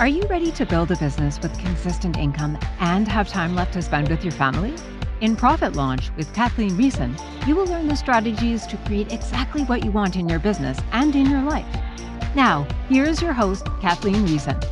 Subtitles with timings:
[0.00, 3.82] Are you ready to build a business with consistent income and have time left to
[3.82, 4.74] spend with your family?
[5.20, 7.14] In Profit Launch with Kathleen Riessen,
[7.46, 11.14] you will learn the strategies to create exactly what you want in your business and
[11.14, 11.66] in your life.
[12.34, 14.64] Now, here is your host, Kathleen Riessen.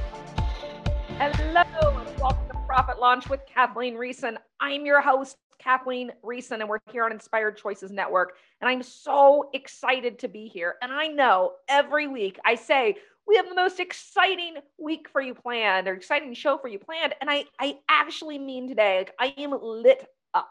[1.18, 4.38] Hello, and welcome to Profit Launch with Kathleen Riessen.
[4.60, 8.36] I'm your host, Kathleen Riessen, and we're here on Inspired Choices Network.
[8.62, 10.76] And I'm so excited to be here.
[10.80, 12.96] And I know every week I say,
[13.28, 17.14] we have the most exciting week for you planned or exciting show for you planned.
[17.20, 20.50] And I, I actually mean today, like I am lit up,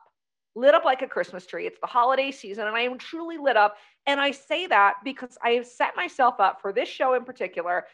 [0.56, 1.66] lit up like a Christmas tree.
[1.66, 3.78] It's the holiday season and I am truly lit up.
[4.06, 7.86] And I say that because I have set myself up for this show in particular.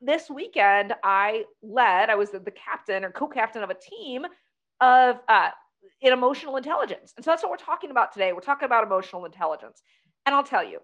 [0.00, 4.24] This weekend, I led, I was the, captain or co captain of a team
[4.80, 5.50] of uh,
[6.00, 7.12] in emotional intelligence.
[7.16, 8.32] And so that's what we're talking about today.
[8.32, 9.82] We're talking about emotional intelligence.
[10.24, 10.78] And I'll tell you,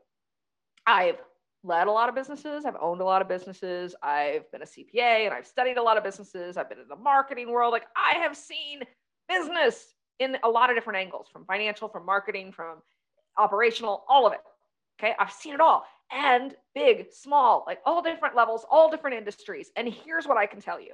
[0.87, 1.17] I've
[1.65, 2.65] led a lot of businesses.
[2.65, 3.95] I've owned a lot of businesses.
[4.03, 6.57] I've been a CPA and I've studied a lot of businesses.
[6.57, 7.73] I've been in the marketing world.
[7.73, 8.83] Like I have seen
[9.29, 12.83] business in a lot of different angles from financial, from marketing, from
[13.39, 14.41] operational, all of it.
[15.01, 15.15] Okay.
[15.19, 19.71] I've seen it all and big, small, like all different levels, all different industries.
[19.75, 20.93] And here's what I can tell you.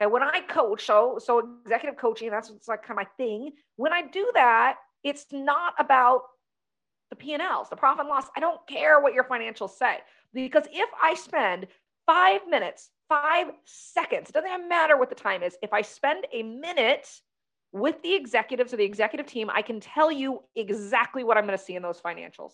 [0.00, 0.10] Okay.
[0.10, 3.52] When I coach, so, so executive coaching, that's what's like kind of my thing.
[3.76, 6.22] When I do that, it's not about
[7.10, 8.26] the P&Ls, the profit and loss.
[8.36, 9.98] I don't care what your financials say
[10.34, 11.66] because if I spend
[12.06, 15.56] five minutes, five seconds, it doesn't matter what the time is.
[15.62, 17.08] If I spend a minute
[17.72, 21.58] with the executives or the executive team, I can tell you exactly what I'm going
[21.58, 22.52] to see in those financials.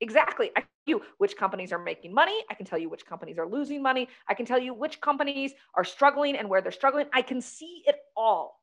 [0.00, 0.50] Exactly.
[0.56, 2.44] I can tell you which companies are making money.
[2.50, 4.08] I can tell you which companies are losing money.
[4.28, 7.06] I can tell you which companies are struggling and where they're struggling.
[7.12, 8.57] I can see it all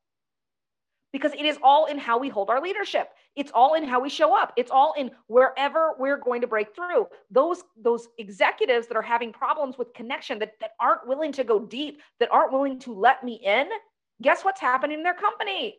[1.16, 3.08] because it is all in how we hold our leadership.
[3.36, 4.52] It's all in how we show up.
[4.56, 7.06] It's all in wherever we're going to break through.
[7.30, 11.58] Those those executives that are having problems with connection that, that aren't willing to go
[11.58, 13.68] deep that aren't willing to let me in
[14.22, 15.78] guess what's happening in their company?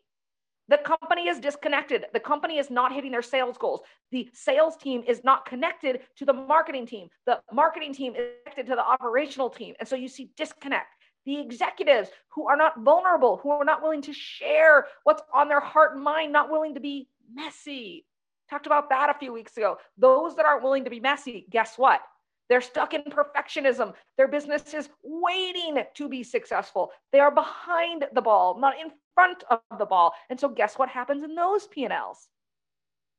[0.70, 2.06] The company is disconnected.
[2.12, 3.82] The company is not hitting their sales goals.
[4.12, 7.08] The sales team is not connected to the marketing team.
[7.26, 9.76] The marketing team is connected to the operational team.
[9.80, 10.88] And so you see disconnect
[11.28, 15.60] the executives who are not vulnerable, who are not willing to share what's on their
[15.60, 18.06] heart and mind, not willing to be messy.
[18.50, 19.78] Talked about that a few weeks ago.
[19.98, 22.00] Those that aren't willing to be messy, guess what?
[22.48, 23.94] They're stuck in perfectionism.
[24.16, 26.92] Their business is waiting to be successful.
[27.12, 30.14] They are behind the ball, not in front of the ball.
[30.30, 32.30] And so guess what happens in those P&Ls?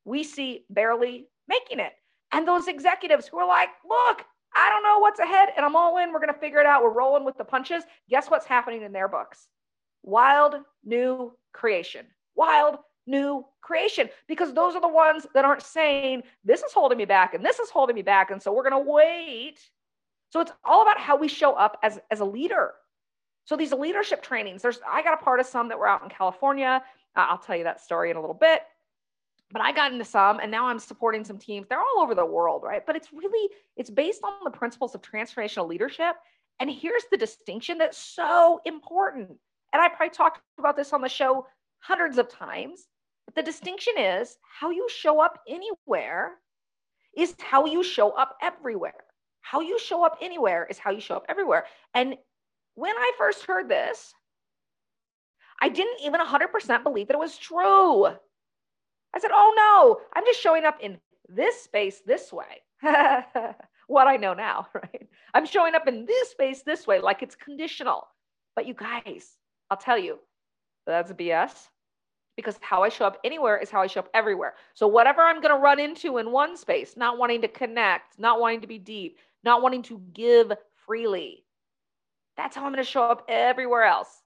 [0.07, 1.93] We see barely making it.
[2.33, 5.99] And those executives who are like, look, I don't know what's ahead and I'm all
[5.99, 6.13] in.
[6.13, 6.83] We're going to figure it out.
[6.83, 7.85] We're rolling with the punches.
[8.09, 9.49] Guess what's happening in their books?
[10.03, 12.07] Wild new creation.
[12.35, 17.07] Wild new creation because those are the ones that aren't saying this is holding me
[17.07, 19.59] back and this is holding me back and so we're going to wait
[20.31, 22.73] so it's all about how we show up as as a leader
[23.45, 26.11] so these leadership trainings there's i got a part of some that were out in
[26.11, 26.83] california
[27.17, 28.61] uh, i'll tell you that story in a little bit
[29.51, 31.67] but I got into some and now I'm supporting some teams.
[31.69, 32.85] They're all over the world, right?
[32.85, 36.17] But it's really it's based on the principles of transformational leadership.
[36.61, 39.31] And here's the distinction that's so important.
[39.73, 41.47] And I probably talked about this on the show
[41.81, 42.89] hundreds of times.
[43.27, 46.33] But the distinction is how you show up anywhere
[47.17, 49.05] is how you show up everywhere.
[49.41, 51.65] How you show up anywhere is how you show up everywhere.
[51.95, 52.17] And
[52.75, 54.13] when I first heard this,
[55.61, 58.09] I didn't even 100% believe that it was true.
[59.15, 60.99] I said, oh no, I'm just showing up in
[61.29, 62.63] this space this way.
[63.87, 65.09] what I know now, right?
[65.35, 68.07] I'm showing up in this space this way, like it's conditional.
[68.55, 69.37] But you guys,
[69.71, 70.19] I'll tell you,
[70.87, 71.53] that's BS
[72.37, 74.55] because how I show up anywhere is how I show up everywhere.
[74.75, 78.41] So, whatever I'm going to run into in one space, not wanting to connect, not
[78.41, 80.53] wanting to be deep, not wanting to give
[80.87, 81.45] freely,
[82.37, 84.23] that's how I'm going to show up everywhere else.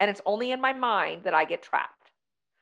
[0.00, 1.99] And it's only in my mind that I get trapped.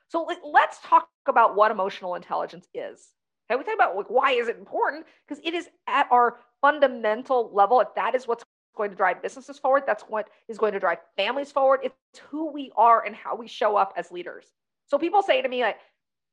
[0.08, 3.08] So let's talk about what emotional intelligence is.
[3.50, 5.06] Okay, we talk about like why is it important?
[5.26, 7.80] Because it is at our fundamental level.
[7.80, 8.44] If that is what's
[8.76, 11.80] going to drive businesses forward, that's what is going to drive families forward.
[11.82, 11.94] It's
[12.30, 14.46] who we are and how we show up as leaders.
[14.86, 15.76] So people say to me like,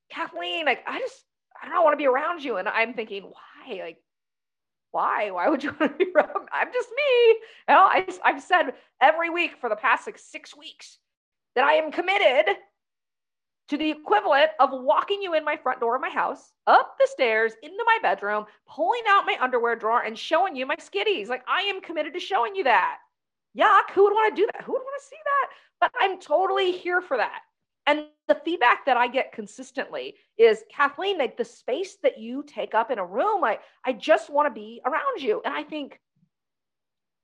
[0.10, 1.24] Kathleen, like I just
[1.62, 3.98] I don't want to be around you, and I'm thinking why like.
[4.92, 5.30] Why?
[5.32, 6.48] Why would you want to be around?
[6.54, 7.28] I'm just me.
[7.68, 11.00] You know, I, I've said every week for the past like six weeks
[11.56, 12.56] that I am committed
[13.70, 17.08] to the equivalent of walking you in my front door of my house, up the
[17.12, 21.28] stairs, into my bedroom, pulling out my underwear drawer and showing you my skitties.
[21.28, 22.98] Like I am committed to showing you that.
[23.58, 24.64] Yuck, who would want to do that?
[24.64, 25.48] Who would want to see that?
[25.82, 27.42] But I'm totally here for that.
[27.88, 32.74] And the feedback that I get consistently is Kathleen, like the space that you take
[32.74, 35.42] up in a room, I, I just want to be around you.
[35.46, 36.00] And I think,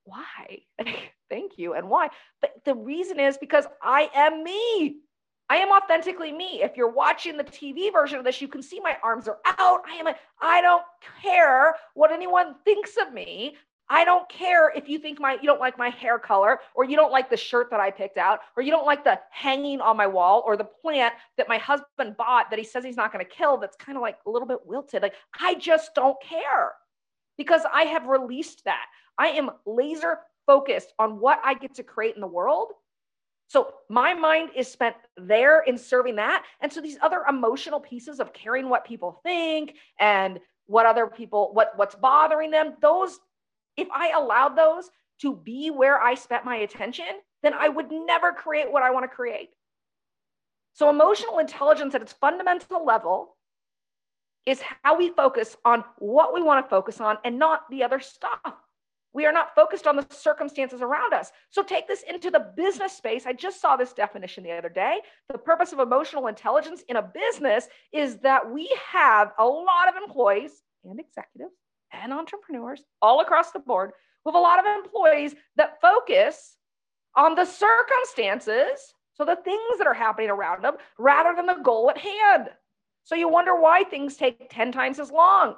[0.03, 0.59] why?
[1.29, 1.73] Thank you.
[1.73, 2.09] And why?
[2.41, 4.97] But the reason is because I am me.
[5.51, 6.61] I am authentically me.
[6.63, 9.81] If you're watching the TV version of this, you can see my arms are out.
[9.85, 10.85] I am a, I don't
[11.21, 13.57] care what anyone thinks of me.
[13.89, 16.95] I don't care if you think my you don't like my hair color or you
[16.95, 19.97] don't like the shirt that I picked out or you don't like the hanging on
[19.97, 23.25] my wall or the plant that my husband bought that he says he's not going
[23.25, 25.01] to kill that's kind of like a little bit wilted.
[25.01, 26.71] Like I just don't care
[27.37, 28.85] because I have released that.
[29.17, 32.71] I am laser focused on what I get to create in the world.
[33.51, 36.45] So my mind is spent there in serving that.
[36.61, 41.49] And so these other emotional pieces of caring what people think and what other people
[41.51, 43.19] what what's bothering them, those
[43.75, 44.89] if I allowed those
[45.23, 47.05] to be where I spent my attention,
[47.43, 49.49] then I would never create what I want to create.
[50.71, 53.35] So, emotional intelligence at its fundamental level
[54.45, 57.99] is how we focus on what we want to focus on and not the other
[57.99, 58.53] stuff.
[59.13, 61.31] We are not focused on the circumstances around us.
[61.49, 63.25] So, take this into the business space.
[63.25, 64.99] I just saw this definition the other day.
[65.29, 70.01] The purpose of emotional intelligence in a business is that we have a lot of
[70.01, 71.53] employees and executives
[71.91, 73.91] and entrepreneurs all across the board
[74.25, 76.55] with a lot of employees that focus
[77.15, 81.89] on the circumstances, so the things that are happening around them, rather than the goal
[81.89, 82.49] at hand.
[83.03, 85.55] So you wonder why things take 10 times as long.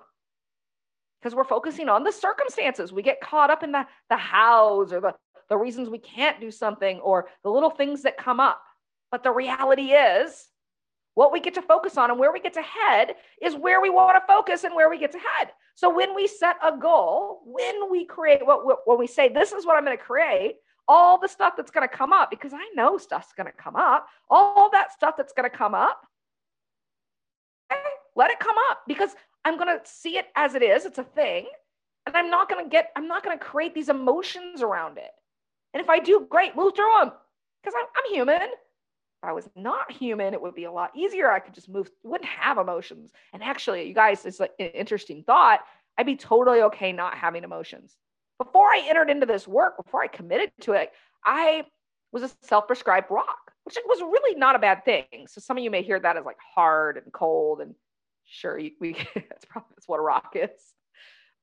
[1.24, 2.92] Because we're focusing on the circumstances.
[2.92, 5.14] We get caught up in the, the hows or the,
[5.48, 8.62] the reasons we can't do something or the little things that come up.
[9.10, 10.50] But the reality is,
[11.16, 13.90] what we get to focus on and where we get to head is where we
[13.90, 15.52] want to focus and where we get to head.
[15.76, 19.66] So when we set a goal, when we create what when we say this is
[19.66, 20.56] what I'm going to create,
[20.88, 23.76] all the stuff that's going to come up because I know stuff's going to come
[23.76, 26.02] up, all that stuff that's going to come up,
[27.72, 27.82] okay,
[28.16, 29.12] let it come up because
[29.46, 30.86] I'm going to see it as it is.
[30.86, 31.48] It's a thing.
[32.06, 35.12] And I'm not going to get, I'm not going to create these emotions around it.
[35.74, 37.12] And if I do, great, move through them
[37.62, 38.42] because I'm, I'm human.
[38.42, 38.50] If
[39.24, 41.32] I was not human, it would be a lot easier.
[41.32, 43.12] I could just move, wouldn't have emotions.
[43.32, 45.62] And actually, you guys, it's like an interesting thought.
[45.98, 47.96] I'd be totally okay not having emotions.
[48.38, 50.92] Before I entered into this work, before I committed to it,
[51.26, 51.66] I
[52.12, 55.28] was a self prescribed rock, which was really not a bad thing.
[55.28, 57.62] So some of you may hear that as like hard and cold.
[57.62, 57.76] And
[58.34, 60.50] sure, you, we, that's probably that's what a rock is.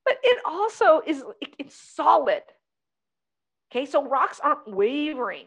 [0.05, 2.43] But it also is, it, it's solid.
[3.71, 5.47] Okay, so rocks aren't wavering.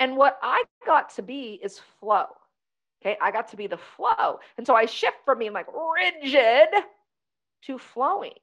[0.00, 2.26] And what I got to be is flow.
[3.02, 4.40] Okay, I got to be the flow.
[4.58, 6.68] And so I shift from being like rigid
[7.62, 8.34] to flowing,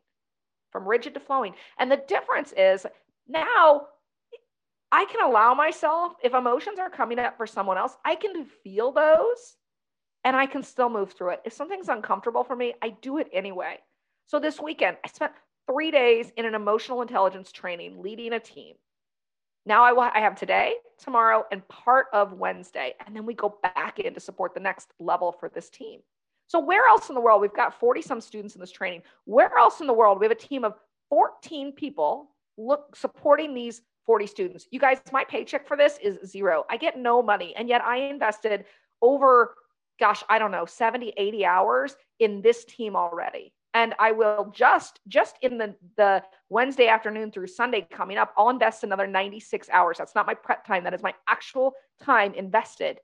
[0.71, 1.53] from rigid to flowing.
[1.77, 2.85] And the difference is
[3.27, 3.87] now
[4.91, 8.91] I can allow myself, if emotions are coming up for someone else, I can feel
[8.91, 9.57] those
[10.27, 11.41] and I can still move through it.
[11.45, 13.77] If something's uncomfortable for me, I do it anyway.
[14.25, 15.31] So this weekend, I spent
[15.71, 18.75] three days in an emotional intelligence training leading a team.
[19.65, 22.93] Now I, I have today, tomorrow, and part of Wednesday.
[23.05, 26.01] And then we go back in to support the next level for this team.
[26.47, 27.39] So, where else in the world?
[27.39, 29.03] We've got 40 some students in this training.
[29.23, 30.19] Where else in the world?
[30.19, 30.73] We have a team of
[31.09, 34.67] 14 people look supporting these 40 students.
[34.71, 36.65] You guys, my paycheck for this is zero.
[36.69, 37.53] I get no money.
[37.55, 38.65] And yet I invested
[39.01, 39.55] over,
[39.99, 44.99] gosh, I don't know, 70, 80 hours in this team already and I will just
[45.07, 49.99] just in the the Wednesday afternoon through Sunday coming up, I'll invest another 96 hours.
[49.99, 50.83] That's not my prep time.
[50.83, 52.99] That is my actual time invested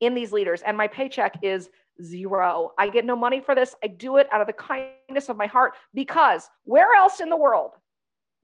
[0.00, 0.60] in these leaders.
[0.62, 1.70] And my paycheck is
[2.02, 2.72] zero.
[2.78, 3.74] I get no money for this.
[3.82, 7.36] I do it out of the kindness of my heart because where else in the
[7.36, 7.72] world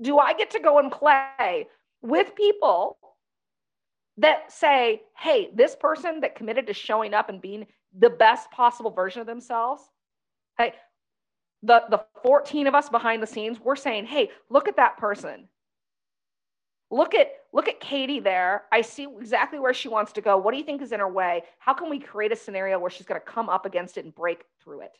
[0.00, 1.66] do I get to go and play
[2.00, 2.96] with people
[4.16, 7.66] that say, hey, this person that committed to showing up and being
[7.98, 9.82] the best possible version of themselves,
[10.58, 10.74] hey,
[11.64, 15.48] the the 14 of us behind the scenes we're saying hey look at that person.
[16.90, 18.64] Look at look at katie there.
[18.70, 20.36] I see exactly where she wants to go.
[20.36, 21.42] What do you think is in her way?
[21.58, 24.14] How can we create a scenario where she's going to come up against it and
[24.14, 24.96] break through it?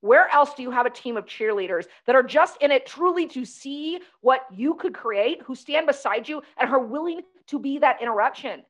[0.00, 3.26] Where else do you have a team of cheerleaders that are just in it truly
[3.28, 7.78] to see what you could create who stand beside you and are willing to be
[7.78, 8.62] that interruption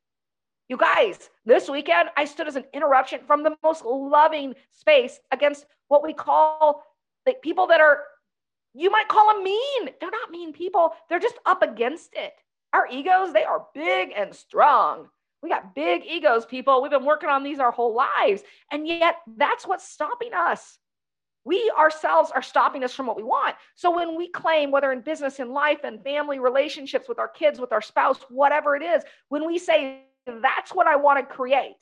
[0.68, 5.66] you guys, this weekend, I stood as an interruption from the most loving space against
[5.88, 6.82] what we call
[7.26, 8.02] like people that are
[8.74, 9.90] you might call them mean.
[10.00, 10.94] They're not mean people.
[11.08, 12.32] They're just up against it.
[12.72, 15.08] Our egos, they are big and strong.
[15.42, 16.82] We got big egos, people.
[16.82, 18.42] We've been working on these our whole lives.
[18.72, 20.78] And yet, that's what's stopping us.
[21.44, 23.54] We ourselves are stopping us from what we want.
[23.76, 27.60] So, when we claim, whether in business, in life, and family relationships with our kids,
[27.60, 31.76] with our spouse, whatever it is, when we say, that's what I want to create,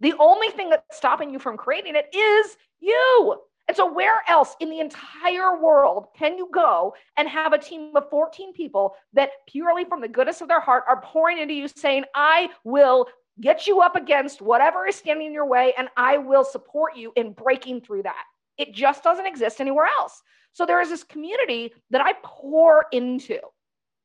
[0.00, 3.36] the only thing that's stopping you from creating it is you.
[3.68, 7.92] And so, where else in the entire world can you go and have a team
[7.94, 11.68] of 14 people that purely from the goodness of their heart are pouring into you
[11.68, 13.06] saying, I will
[13.40, 17.12] get you up against whatever is standing in your way and I will support you
[17.14, 18.24] in breaking through that?
[18.58, 20.20] It just doesn't exist anywhere else.
[20.52, 23.38] So, there is this community that I pour into.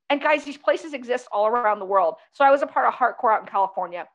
[0.09, 2.15] And guys, these places exist all around the world.
[2.31, 4.07] So, I was a part of Hardcore out in California.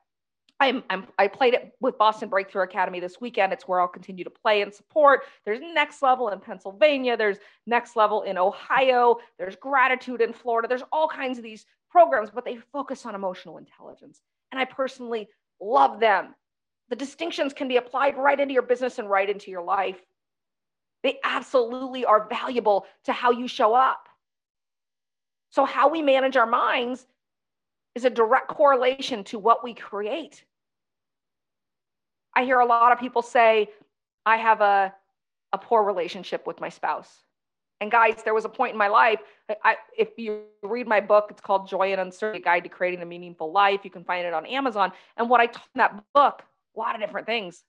[0.63, 3.53] I'm, I'm, i played it with Boston Breakthrough Academy this weekend.
[3.53, 5.23] It's where I'll continue to play and support.
[5.45, 7.17] There's Next Level in Pennsylvania.
[7.17, 9.17] There's Next Level in Ohio.
[9.39, 10.69] There's Gratitude in Florida.
[10.69, 14.21] There's all kinds of these programs, but they focus on emotional intelligence.
[14.53, 15.29] And I personally
[15.61, 16.35] love them.
[16.91, 20.01] The distinctions can be applied right into your business and right into your life.
[21.03, 24.07] They absolutely are valuable to how you show up.
[25.53, 27.07] So, how we manage our minds
[27.95, 30.45] is a direct correlation to what we create.
[32.35, 33.69] I hear a lot of people say,
[34.25, 34.95] I have a,
[35.53, 37.11] a poor relationship with my spouse.
[37.83, 39.21] And guys, there was a point in my life.
[39.63, 43.07] I, if you read my book, it's called Joy in Uncertainty Guide to Creating a
[43.07, 43.81] Meaningful Life.
[43.85, 44.93] You can find it on Amazon.
[45.19, 46.43] And what I taught in that book,
[46.77, 47.63] a lot of different things.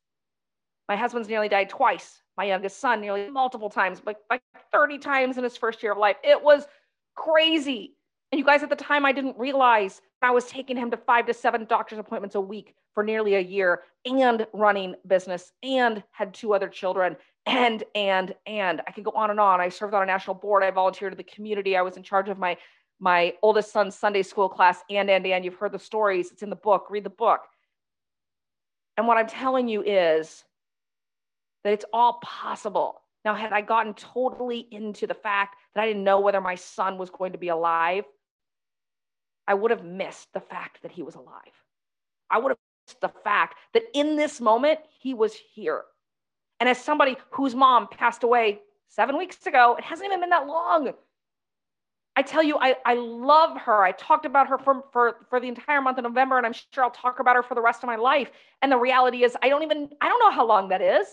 [0.87, 2.21] My husband's nearly died twice.
[2.37, 5.97] My youngest son nearly multiple times, like, like 30 times in his first year of
[5.97, 6.17] life.
[6.23, 6.67] It was
[7.15, 7.95] crazy.
[8.31, 11.25] And you guys, at the time, I didn't realize I was taking him to five
[11.27, 16.33] to seven doctor's appointments a week for nearly a year and running business and had
[16.33, 17.15] two other children
[17.45, 19.59] and and and I could go on and on.
[19.59, 20.63] I served on a national board.
[20.63, 21.75] I volunteered in the community.
[21.75, 22.57] I was in charge of my
[22.99, 26.31] my oldest son's Sunday school class and and and you've heard the stories.
[26.31, 26.87] It's in the book.
[26.89, 27.41] Read the book.
[28.95, 30.43] And what I'm telling you is
[31.63, 33.01] that it's all possible.
[33.25, 36.97] Now, had I gotten totally into the fact that I didn't know whether my son
[36.97, 38.03] was going to be alive,
[39.47, 41.53] I would have missed the fact that he was alive.
[42.29, 45.83] I would have missed the fact that in this moment, he was here.
[46.59, 50.47] And as somebody whose mom passed away seven weeks ago, it hasn't even been that
[50.47, 50.93] long.
[52.15, 53.83] I tell you, I, I love her.
[53.83, 56.83] I talked about her for, for, for the entire month of November, and I'm sure
[56.83, 58.29] I'll talk about her for the rest of my life.
[58.61, 61.07] And the reality is, I don't even, I don't know how long that is.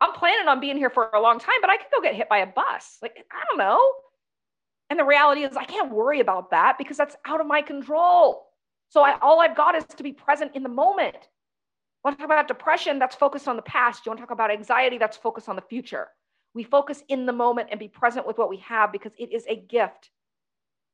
[0.00, 2.28] I'm planning on being here for a long time, but I could go get hit
[2.28, 2.98] by a bus.
[3.02, 3.80] Like, I don't know.
[4.90, 8.46] And the reality is, I can't worry about that because that's out of my control.
[8.88, 11.16] So I, all I've got is to be present in the moment.
[12.04, 12.98] Want to talk about depression?
[12.98, 14.06] That's focused on the past.
[14.06, 14.98] You want to talk about anxiety?
[14.98, 16.08] That's focused on the future.
[16.54, 19.44] We focus in the moment and be present with what we have because it is
[19.48, 20.10] a gift.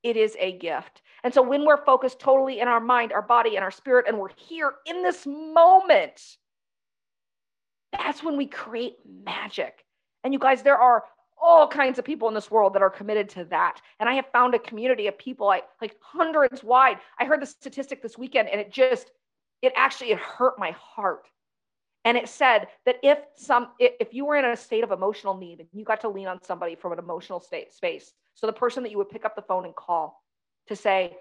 [0.02, 1.02] It is a gift.
[1.22, 4.18] And so when we're focused totally in our mind, our body, and our spirit, and
[4.18, 6.38] we're here in this moment,
[7.92, 9.84] that's when we create magic.
[10.24, 11.04] And you guys, there are
[11.40, 13.80] all kinds of people in this world that are committed to that.
[13.98, 16.98] And I have found a community of people like like hundreds wide.
[17.18, 19.10] I heard the statistic this weekend and it just
[19.60, 21.26] it actually it hurt my heart.
[22.04, 25.60] And it said that if some if you were in a state of emotional need
[25.60, 28.82] and you got to lean on somebody from an emotional state space, so the person
[28.84, 30.22] that you would pick up the phone and call
[30.68, 31.16] to say,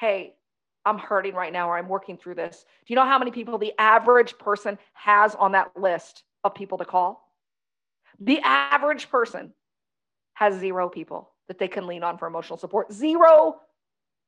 [0.00, 0.34] "Hey,
[0.88, 3.58] I'm hurting right now or I'm working through this." Do you know how many people
[3.58, 7.32] the average person has on that list of people to call?
[8.20, 9.54] The average person
[10.34, 12.92] has zero people that they can lean on for emotional support.
[12.92, 13.60] Zero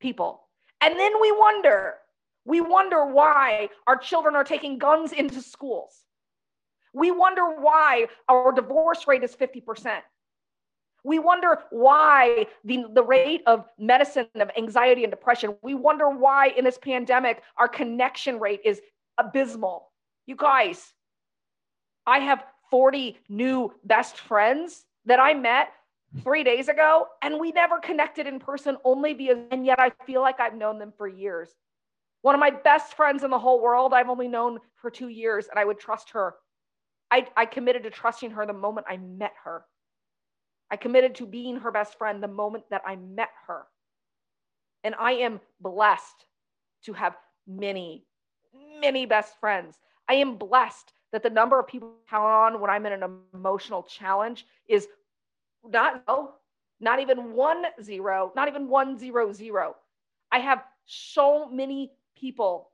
[0.01, 0.49] people.
[0.81, 1.95] And then we wonder,
[2.45, 6.05] we wonder why our children are taking guns into schools.
[6.93, 10.03] We wonder why our divorce rate is 50%.
[11.05, 16.49] We wonder why the, the rate of medicine of anxiety and depression, we wonder why
[16.49, 18.81] in this pandemic our connection rate is
[19.19, 19.91] abysmal.
[20.27, 20.93] You guys,
[22.07, 25.73] I have 40 new best friends that I met
[26.23, 30.21] three days ago and we never connected in person only because and yet i feel
[30.21, 31.51] like i've known them for years.
[32.23, 35.47] One of my best friends in the whole world i've only known for two years
[35.49, 36.35] and i would trust her.
[37.13, 39.65] I, I committed to trusting her the moment i met her
[40.71, 43.63] i committed to being her best friend the moment that i met her
[44.85, 46.27] and i am blessed
[46.85, 48.05] to have many
[48.81, 52.25] many best friends i am blessed that the number of people I count
[52.55, 54.87] on when i'm in an emotional challenge is
[55.65, 56.35] not no,
[56.81, 59.77] not even one zero, not even one zero zero.
[60.33, 62.71] I have so many people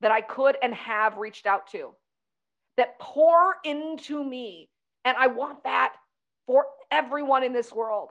[0.00, 1.90] that I could and have reached out to
[2.76, 4.68] that pour into me.
[5.04, 5.94] And I want that
[6.46, 8.10] for everyone in this world.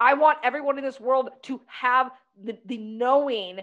[0.00, 3.60] I want everyone in this world to have the, the knowing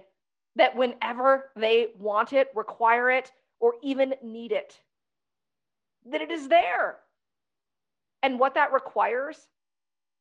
[0.57, 4.79] that whenever they want it, require it, or even need it,
[6.11, 6.97] that it is there.
[8.21, 9.37] And what that requires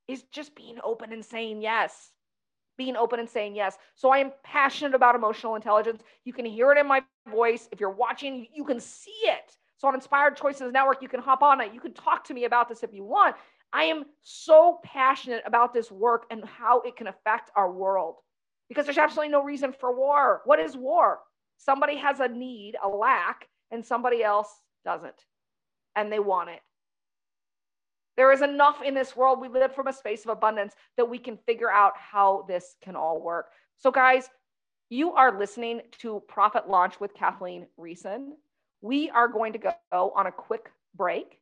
[0.08, 2.10] is just being open and saying yes.
[2.76, 3.78] Being open and saying yes.
[3.94, 6.02] So I am passionate about emotional intelligence.
[6.24, 7.68] You can hear it in my voice.
[7.70, 9.56] If you're watching, you can see it.
[9.84, 11.74] So on Inspired Choices Network, you can hop on it.
[11.74, 13.36] You can talk to me about this if you want.
[13.70, 18.14] I am so passionate about this work and how it can affect our world
[18.70, 20.40] because there's absolutely no reason for war.
[20.46, 21.18] What is war?
[21.58, 24.48] Somebody has a need, a lack, and somebody else
[24.86, 25.22] doesn't,
[25.94, 26.60] and they want it.
[28.16, 29.38] There is enough in this world.
[29.38, 32.96] We live from a space of abundance that we can figure out how this can
[32.96, 33.48] all work.
[33.76, 34.30] So, guys,
[34.88, 38.30] you are listening to Profit Launch with Kathleen Riessen.
[38.84, 39.72] We are going to go
[40.14, 41.40] on a quick break.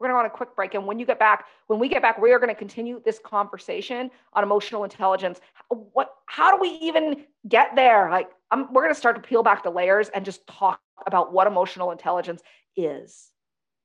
[0.00, 0.74] We're going to go on a quick break.
[0.74, 3.20] And when you get back, when we get back, we are going to continue this
[3.20, 5.40] conversation on emotional intelligence.
[5.68, 8.10] What, how do we even get there?
[8.10, 11.32] Like, I'm, we're going to start to peel back the layers and just talk about
[11.32, 12.42] what emotional intelligence
[12.74, 13.28] is.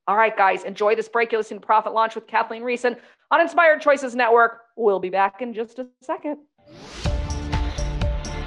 [0.08, 1.32] All right, guys, enjoy this break.
[1.32, 2.98] You're listening to Profit Launch with Kathleen Riessen
[3.30, 4.62] on Inspired Choices Network.
[4.76, 6.40] We'll be back in just a second.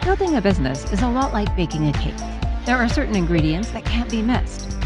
[0.03, 2.42] Building a business is a lot like baking a cake.
[2.65, 4.77] There are certain ingredients that can't be missed.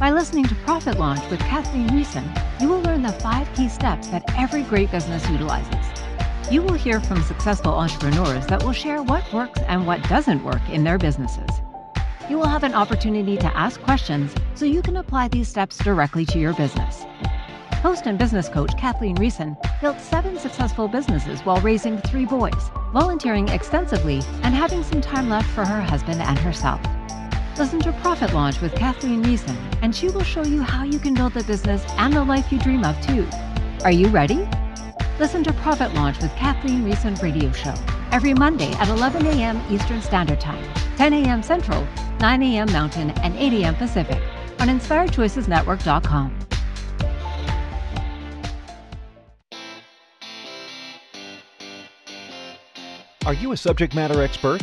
[0.00, 2.26] By listening to Profit Launch with Kathleen Riessen,
[2.60, 5.74] you will learn the five key steps that every great business utilizes.
[6.50, 10.66] You will hear from successful entrepreneurs that will share what works and what doesn't work
[10.70, 11.50] in their businesses
[12.28, 16.26] you will have an opportunity to ask questions so you can apply these steps directly
[16.26, 17.06] to your business.
[17.80, 23.48] Host and business coach Kathleen Riessen built seven successful businesses while raising three boys, volunteering
[23.48, 26.80] extensively, and having some time left for her husband and herself.
[27.58, 31.12] Listen to Profit Launch with Kathleen Riessen, and she will show you how you can
[31.12, 33.26] build the business and the life you dream of too.
[33.82, 34.48] Are you ready?
[35.18, 37.74] Listen to Profit Launch with Kathleen Riessen radio show
[38.12, 39.60] every Monday at 11 a.m.
[39.72, 40.64] Eastern Standard Time,
[40.98, 41.42] 10 a.m.
[41.42, 41.84] Central,
[42.20, 42.70] 9 a.m.
[42.70, 43.74] Mountain, and 8 a.m.
[43.74, 44.22] Pacific
[44.60, 46.38] on InspiredChoicesNetwork.com.
[53.26, 54.62] Are you a subject matter expert?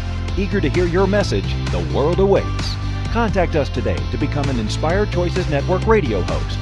[0.37, 2.75] Eager to hear your message, the world awaits.
[3.11, 6.57] Contact us today to become an Inspired Choices Network radio host.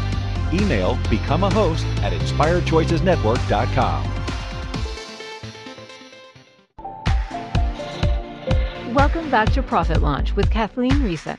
[0.51, 4.15] Email become a host at inspiredchoicesnetwork.com.
[8.95, 11.37] Welcome back to Profit Launch with Kathleen Riessen.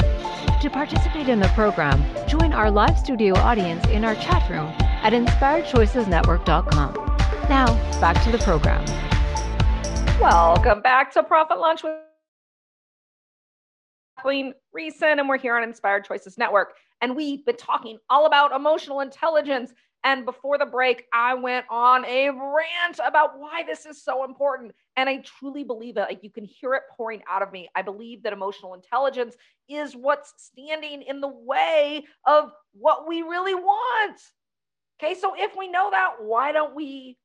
[0.60, 5.12] To participate in the program, join our live studio audience in our chat room at
[5.12, 6.94] inspiredchoicesnetwork.com.
[7.48, 8.84] Now, back to the program.
[10.20, 12.09] Welcome back to Profit Launch with
[14.20, 16.74] Kathleen Riessen, and we're here on Inspired Choices Network.
[17.00, 22.04] And we've been talking all about emotional intelligence and before the break, I went on
[22.06, 24.72] a rant about why this is so important.
[24.96, 26.00] And I truly believe it.
[26.00, 27.68] Like you can hear it pouring out of me.
[27.74, 29.36] I believe that emotional intelligence
[29.68, 34.20] is what's standing in the way of what we really want.
[35.02, 35.14] Okay.
[35.18, 37.18] So if we know that, why don't we,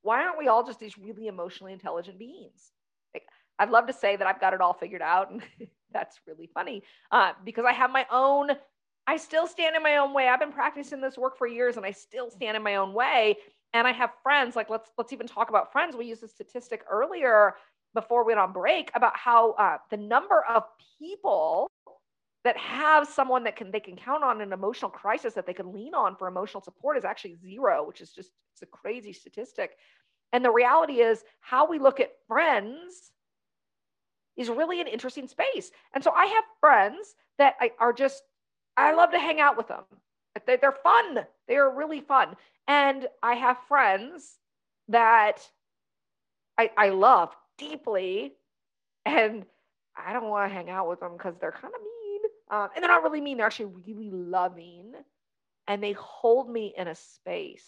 [0.00, 2.72] why aren't we all just these really emotionally intelligent beings?
[3.12, 3.24] Like,
[3.58, 5.30] I'd love to say that I've got it all figured out.
[5.30, 5.42] And
[5.92, 8.50] that's really funny uh, because I have my own
[9.06, 10.28] I still stand in my own way.
[10.28, 13.36] I've been practicing this work for years and I still stand in my own way.
[13.72, 15.96] And I have friends, like let's let's even talk about friends.
[15.96, 17.54] We used a statistic earlier
[17.94, 20.64] before we went on break about how uh, the number of
[20.98, 21.70] people
[22.44, 25.72] that have someone that can they can count on an emotional crisis that they can
[25.72, 29.72] lean on for emotional support is actually zero, which is just it's a crazy statistic.
[30.32, 33.12] And the reality is how we look at friends
[34.36, 35.70] is really an interesting space.
[35.94, 38.22] And so I have friends that I, are just
[38.76, 39.84] I love to hang out with them.
[40.46, 41.20] They're fun.
[41.48, 42.36] They are really fun.
[42.68, 44.36] And I have friends
[44.88, 45.38] that
[46.58, 48.34] I, I love deeply.
[49.06, 49.46] And
[49.96, 52.20] I don't want to hang out with them because they're kind of mean.
[52.50, 54.92] Um, and they're not really mean, they're actually really loving.
[55.68, 57.64] And they hold me in a space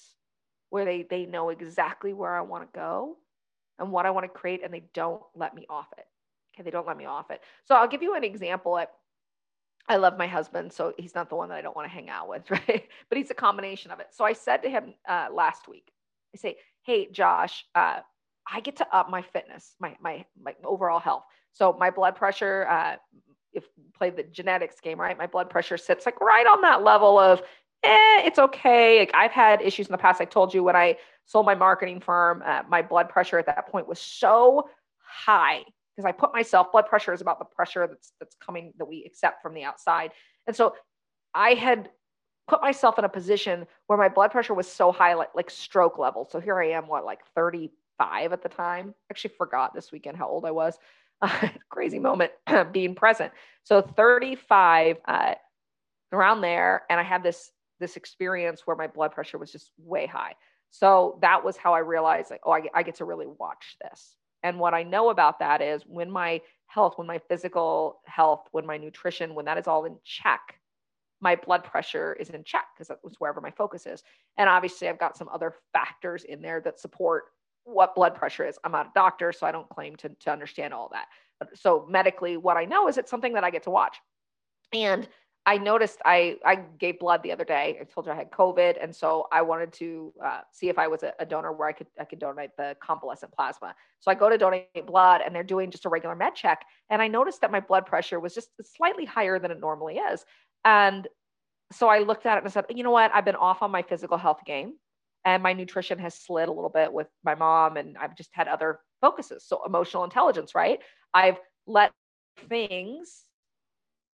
[0.71, 3.17] where they, they know exactly where I want to go
[3.79, 6.05] and what I want to create, and they don't let me off it.
[6.59, 7.41] Okay, they don't let me off it.
[7.65, 8.79] So I'll give you an example.
[8.79, 8.91] At,
[9.89, 12.09] I love my husband, so he's not the one that I don't want to hang
[12.11, 12.89] out with, right?
[13.09, 14.09] But he's a combination of it.
[14.13, 15.93] So I said to him uh, last week,
[16.35, 18.01] I say, "Hey, Josh, uh,
[18.51, 21.25] I get to up my fitness, my my my overall health.
[21.53, 22.97] So my blood pressure, uh,
[23.53, 23.65] if
[23.97, 25.17] play the genetics game, right?
[25.17, 27.41] My blood pressure sits like right on that level of,
[27.83, 29.01] eh, it's okay.
[29.01, 30.21] Like I've had issues in the past.
[30.21, 33.69] I told you when I sold my marketing firm, uh, my blood pressure at that
[33.69, 34.69] point was so
[34.99, 35.63] high
[35.99, 39.03] because I put myself, blood pressure is about the pressure that's that's coming that we
[39.05, 40.13] accept from the outside.
[40.47, 40.77] And so
[41.35, 41.91] I had
[42.47, 45.99] put myself in a position where my blood pressure was so high, like, like stroke
[45.99, 46.29] level.
[46.31, 48.95] So here I am, what, like 35 at the time?
[49.11, 50.79] Actually, forgot this weekend how old I was.
[51.69, 52.31] Crazy moment
[52.73, 53.33] being present.
[53.65, 55.35] So 35, uh,
[56.13, 60.07] around there, and I had this this experience where my blood pressure was just way
[60.07, 60.35] high.
[60.71, 64.18] So that was how I realized, like, oh, I, I get to really watch this.
[64.43, 68.67] And what I know about that is when my health, when my physical health, when
[68.67, 70.61] my nutrition, when that is all in check,
[71.21, 74.03] my blood pressure is in check because that was wherever my focus is.
[74.37, 77.25] And obviously, I've got some other factors in there that support
[77.65, 78.59] what blood pressure is.
[78.65, 81.07] I'm not a doctor, so I don't claim to, to understand all that.
[81.55, 83.97] So, medically, what I know is it's something that I get to watch.
[84.73, 85.09] And
[85.49, 87.79] I noticed I I gave blood the other day.
[87.81, 90.89] I told you I had COVID, and so I wanted to uh, see if I
[90.89, 93.75] was a, a, donor where I could I could donate the convalescent plasma.
[94.01, 97.01] So I go to donate blood, and they're doing just a regular med check, and
[97.01, 100.23] I noticed that my blood pressure was just slightly higher than it normally is.
[100.67, 101.09] And
[101.73, 103.11] so I looked at it and I said, you know what?
[103.15, 104.75] I've been off on my physical health game,
[105.25, 108.49] and my nutrition has slid a little bit with my mom, and I've just had
[108.49, 109.47] other focuses.
[109.47, 110.81] So emotional intelligence, right?
[111.15, 111.91] I've let
[112.51, 113.25] things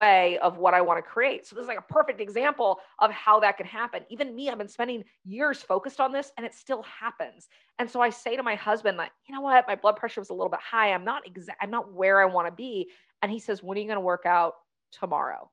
[0.00, 1.46] way of what I want to create.
[1.46, 4.02] So this is like a perfect example of how that can happen.
[4.08, 7.48] Even me, I've been spending years focused on this and it still happens.
[7.78, 10.30] And so I say to my husband like, you know what, my blood pressure was
[10.30, 10.92] a little bit high.
[10.92, 12.90] I'm not exact, I'm not where I want to be.
[13.22, 14.54] And he says, when are you going to work out
[14.92, 15.50] tomorrow?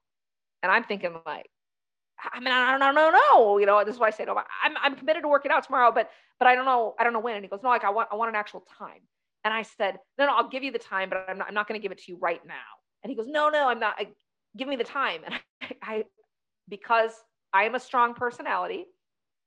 [0.64, 1.50] And I'm thinking like,
[2.20, 3.58] I mean, I don't, know.
[3.60, 5.92] You know, this is why I say him, I'm, I'm committed to working out tomorrow,
[5.94, 6.96] but, but I don't know.
[7.00, 7.36] I don't know when.
[7.36, 9.02] And he goes, no, like I want, I want an actual time.
[9.44, 11.68] And I said, no, no, I'll give you the time, but I'm not, I'm not
[11.68, 12.54] going to give it to you right now.
[13.04, 13.96] And he goes, no, no, I'm not.
[14.56, 15.22] Give me the time.
[15.26, 16.04] And I, I
[16.70, 17.12] because
[17.54, 18.86] I am a strong personality,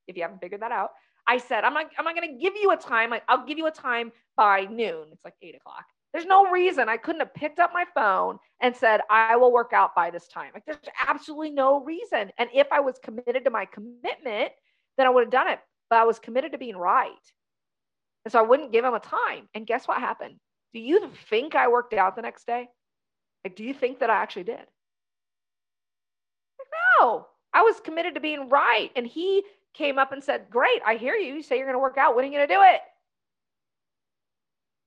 [0.08, 0.90] if you haven't figured that out,
[1.26, 3.12] I said, I'm not, I'm not going to give you a time.
[3.12, 5.06] I, I'll give you a time by noon.
[5.12, 5.84] It's like eight o'clock.
[6.12, 9.72] There's no reason I couldn't have picked up my phone and said, I will work
[9.72, 10.50] out by this time.
[10.52, 12.32] Like there's absolutely no reason.
[12.36, 14.50] And if I was committed to my commitment,
[14.96, 15.60] then I would have done it.
[15.88, 17.10] But I was committed to being right.
[18.24, 19.48] And so I wouldn't give him a time.
[19.54, 20.36] And guess what happened?
[20.74, 22.68] Do you think I worked out the next day?
[23.44, 24.66] Like, do you think that I actually did?
[27.52, 28.90] I was committed to being right.
[28.96, 29.42] And he
[29.74, 31.34] came up and said, Great, I hear you.
[31.34, 32.14] You say you're going to work out.
[32.14, 32.80] When are you going to do it?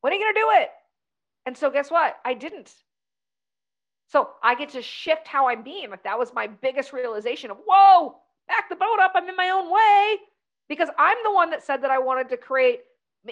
[0.01, 0.69] When are you going to do it?
[1.45, 2.17] And so, guess what?
[2.23, 2.73] I didn't.
[4.09, 5.89] So I get to shift how I'm being.
[5.89, 8.15] Like that was my biggest realization of, whoa,
[8.47, 9.13] back the boat up.
[9.15, 10.17] I'm in my own way
[10.69, 12.81] because I'm the one that said that I wanted to create,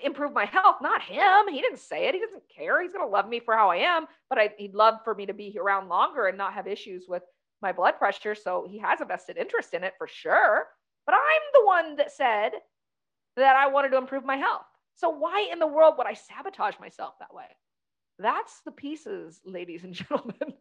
[0.02, 1.54] improve my health, not him.
[1.54, 2.15] He didn't say it.
[2.15, 2.82] He doesn't care.
[2.82, 5.28] He's going to love me for how I am, but I, he'd love for me
[5.28, 7.24] to be around longer and not have issues with
[7.62, 8.36] my blood pressure.
[8.36, 10.67] So he has a vested interest in it for sure.
[11.06, 12.52] But I'm the one that said
[13.38, 14.65] that I wanted to improve my health.
[14.95, 17.45] So why in the world would I sabotage myself that way?
[18.19, 20.54] That's the pieces, ladies and gentlemen.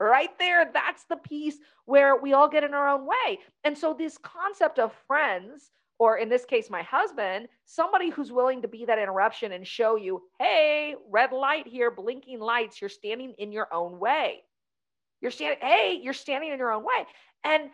[0.00, 3.38] right there, that's the piece where we all get in our own way.
[3.64, 8.62] And so, this concept of friends, or in this case, my husband, somebody who's willing
[8.62, 13.34] to be that interruption and show you, hey, red light here, blinking lights, you're standing
[13.38, 14.42] in your own way.
[15.20, 17.06] You're standing, hey, you're standing in your own way.
[17.44, 17.70] And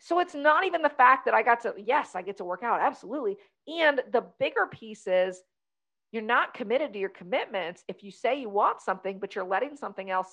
[0.00, 2.62] so it's not even the fact that I got to, yes, I get to work
[2.62, 3.36] out, absolutely.
[3.68, 5.40] And the bigger piece is
[6.10, 9.76] you're not committed to your commitments if you say you want something, but you're letting
[9.76, 10.28] something else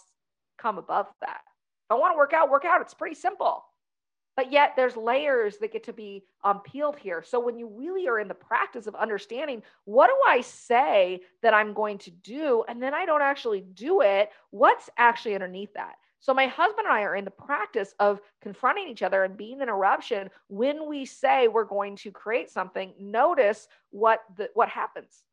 [0.58, 1.42] come above that.
[1.90, 2.82] If I want to work out, work out.
[2.82, 3.64] It's pretty simple.
[4.36, 7.22] But yet there's layers that get to be um, peeled here.
[7.22, 11.54] So when you really are in the practice of understanding what do I say that
[11.54, 15.96] I'm going to do, and then I don't actually do it, what's actually underneath that?
[16.20, 19.62] So my husband and I are in the practice of confronting each other and being
[19.62, 22.94] an eruption when we say we're going to create something.
[23.00, 25.24] Notice what the, what happens.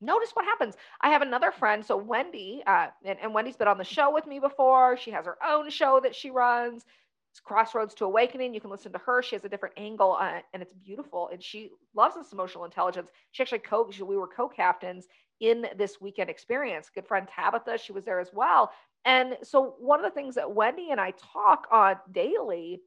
[0.00, 0.74] Notice what happens.
[1.00, 4.26] I have another friend, so Wendy, uh, and, and Wendy's been on the show with
[4.26, 4.96] me before.
[4.96, 6.84] She has her own show that she runs.
[7.30, 8.52] It's Crossroads to Awakening.
[8.52, 9.22] You can listen to her.
[9.22, 11.30] She has a different angle, uh, and it's beautiful.
[11.32, 13.10] And she loves this emotional intelligence.
[13.30, 15.06] She actually co we were co-captains
[15.40, 16.90] in this weekend experience.
[16.92, 18.70] Good friend Tabitha, she was there as well.
[19.04, 22.80] And so one of the things that Wendy and I talk on daily,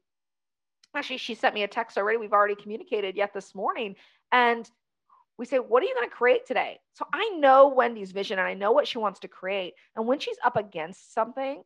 [0.94, 2.18] actually, she sent me a text already.
[2.18, 3.96] We've already communicated yet this morning.
[4.32, 4.68] And
[5.38, 6.78] we say, What are you going to create today?
[6.94, 9.74] So I know Wendy's vision and I know what she wants to create.
[9.94, 11.62] And when she's up against something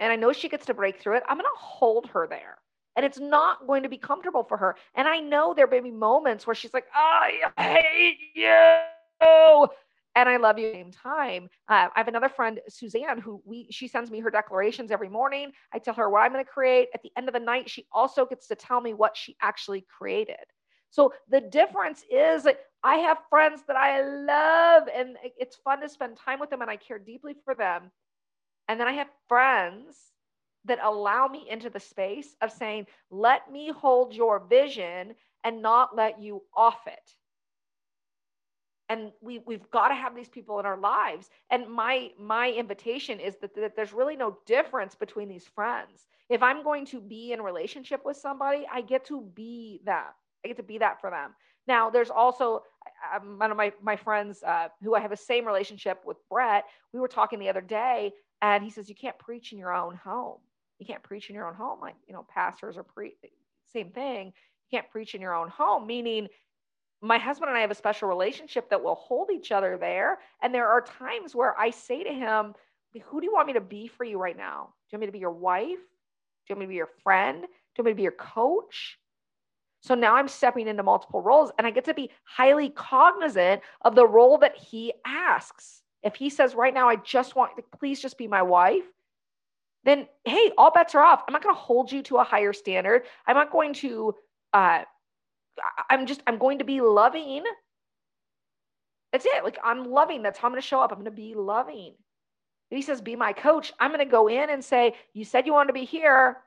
[0.00, 2.58] and I know she gets to break through it, I'm going to hold her there.
[2.96, 4.76] And it's not going to be comfortable for her.
[4.94, 9.66] And I know there may be moments where she's like, I hate you
[10.14, 11.48] and I love you at the same time.
[11.68, 15.52] Uh, I have another friend, Suzanne, who we she sends me her declarations every morning.
[15.72, 16.88] I tell her what I'm going to create.
[16.94, 19.86] At the end of the night, she also gets to tell me what she actually
[19.98, 20.36] created.
[20.90, 22.46] So the difference is
[22.84, 26.70] I have friends that I love and it's fun to spend time with them and
[26.70, 27.90] I care deeply for them.
[28.68, 29.96] And then I have friends
[30.66, 35.96] that allow me into the space of saying, let me hold your vision and not
[35.96, 37.10] let you off it.
[38.92, 41.30] And we, we've got to have these people in our lives.
[41.50, 46.06] And my my invitation is that, that there's really no difference between these friends.
[46.28, 50.12] If I'm going to be in relationship with somebody, I get to be that.
[50.44, 51.30] I get to be that for them.
[51.66, 52.62] Now, there's also
[53.14, 56.64] um, one of my, my friends uh, who I have a same relationship with, Brett.
[56.92, 59.94] We were talking the other day, and he says, You can't preach in your own
[59.94, 60.38] home.
[60.78, 61.80] You can't preach in your own home.
[61.80, 63.14] Like, you know, pastors are pre
[63.72, 64.26] same thing.
[64.26, 66.28] You can't preach in your own home, meaning
[67.02, 70.18] my husband and I have a special relationship that will hold each other there.
[70.40, 72.54] And there are times where I say to him,
[73.04, 74.72] Who do you want me to be for you right now?
[74.88, 75.68] Do you want me to be your wife?
[75.78, 77.42] Do you want me to be your friend?
[77.42, 78.98] Do you want me to be your coach?
[79.82, 83.96] So now I'm stepping into multiple roles and I get to be highly cognizant of
[83.96, 85.82] the role that he asks.
[86.04, 88.84] If he says, right now, I just want, to please just be my wife,
[89.84, 91.22] then hey, all bets are off.
[91.26, 93.02] I'm not going to hold you to a higher standard.
[93.26, 94.14] I'm not going to,
[94.52, 94.82] uh,
[95.90, 97.44] I'm just, I'm going to be loving.
[99.12, 99.44] That's it.
[99.44, 100.22] Like I'm loving.
[100.22, 100.92] That's how I'm going to show up.
[100.92, 101.94] I'm going to be loving.
[102.70, 105.46] If he says, be my coach, I'm going to go in and say, you said
[105.46, 106.38] you wanted to be here.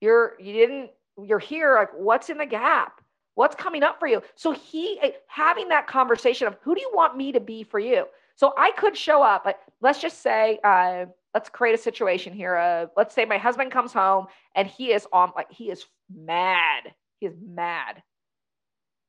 [0.00, 0.90] You're, you didn't,
[1.24, 3.00] you're here like what's in the gap
[3.34, 6.90] what's coming up for you so he eh, having that conversation of who do you
[6.94, 8.04] want me to be for you
[8.36, 12.56] so i could show up but let's just say uh, let's create a situation here
[12.56, 15.84] uh, let's say my husband comes home and he is on like he is
[16.14, 18.02] mad he is mad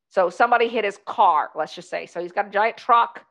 [0.09, 3.25] so somebody hit his car let's just say so he's got a giant truck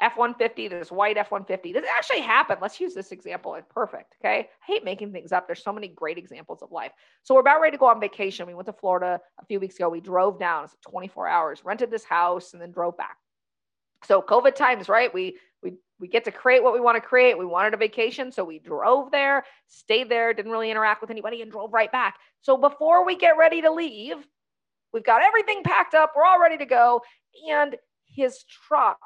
[0.00, 1.72] F 150, this white F 150.
[1.72, 2.60] This actually happened.
[2.62, 3.54] Let's use this example.
[3.54, 4.16] It's perfect.
[4.20, 4.38] Okay.
[4.40, 5.46] I hate making things up.
[5.46, 6.92] There's so many great examples of life.
[7.22, 8.46] So we're about ready to go on vacation.
[8.46, 9.88] We went to Florida a few weeks ago.
[9.88, 13.16] We drove down, it's 24 hours, rented this house, and then drove back.
[14.06, 15.12] So COVID times, right?
[15.12, 17.38] We we we get to create what we want to create.
[17.38, 21.42] We wanted a vacation, so we drove there, stayed there, didn't really interact with anybody,
[21.42, 22.16] and drove right back.
[22.40, 24.16] So before we get ready to leave,
[24.92, 26.12] we've got everything packed up.
[26.16, 27.02] We're all ready to go,
[27.48, 28.98] and his truck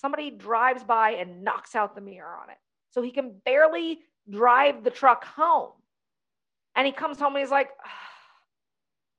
[0.00, 2.56] somebody drives by and knocks out the mirror on it.
[2.90, 5.72] So he can barely drive the truck home.
[6.74, 7.70] And he comes home and he's like,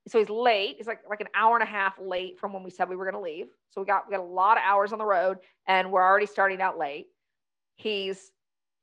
[0.08, 0.76] so he's late.
[0.78, 3.04] He's like like an hour and a half late from when we said we were
[3.04, 3.48] going to leave.
[3.70, 6.26] So we got we got a lot of hours on the road and we're already
[6.26, 7.06] starting out late.
[7.76, 8.32] He's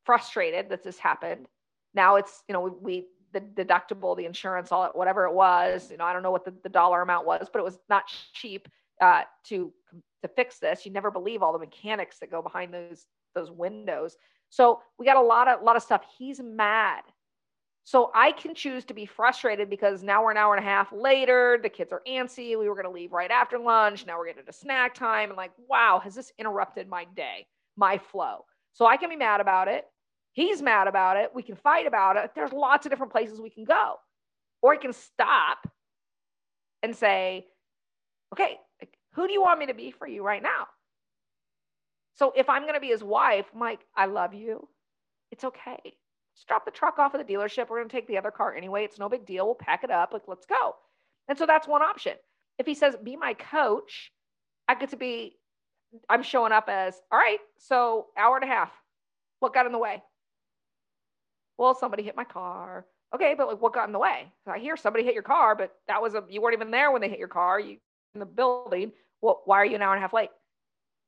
[0.06, 1.48] frustrated that this happened.
[1.94, 5.98] Now it's, you know, we, we the deductible, the insurance, all whatever it was, you
[5.98, 8.68] know, I don't know what the, the dollar amount was, but it was not cheap
[9.02, 9.74] uh, to
[10.22, 10.86] to fix this.
[10.86, 13.06] You never believe all the mechanics that go behind those
[13.36, 14.18] those windows.
[14.50, 16.04] So we got a lot of a lot of stuff.
[16.18, 17.02] He's mad.
[17.90, 20.92] So I can choose to be frustrated because now we're an hour and a half
[20.92, 21.58] later.
[21.60, 22.50] The kids are antsy.
[22.50, 24.06] We were going to leave right after lunch.
[24.06, 25.30] Now we're getting to snack time.
[25.30, 27.48] And like, wow, has this interrupted my day,
[27.78, 28.46] my flow?
[28.74, 29.86] So I can be mad about it.
[30.34, 31.32] He's mad about it.
[31.34, 32.30] We can fight about it.
[32.36, 33.96] There's lots of different places we can go.
[34.62, 35.58] Or he can stop
[36.84, 37.48] and say,
[38.36, 38.60] okay,
[39.14, 40.68] who do you want me to be for you right now?
[42.18, 44.68] So if I'm going to be his wife, Mike, I love you.
[45.32, 45.96] It's okay.
[46.40, 47.68] Just drop the truck off at the dealership.
[47.70, 48.86] We're going to take the other car anyway.
[48.86, 49.46] It's no big deal.
[49.46, 50.14] We'll pack it up.
[50.14, 50.76] Like, let's go.
[51.28, 52.14] And so that's one option.
[52.58, 54.14] If he says, be my coach,
[54.70, 55.36] I get to be,
[56.08, 58.72] I'm showing up as, all right, so hour and a half.
[59.42, 60.02] What got in the way?
[61.58, 62.86] Well, somebody hit my car.
[63.14, 64.32] Okay, but like what got in the way?
[64.48, 67.02] I hear somebody hit your car, but that was a you weren't even there when
[67.02, 67.60] they hit your car.
[67.60, 67.78] You
[68.14, 68.94] in the building.
[69.22, 70.30] Well, why are you an hour and a half late?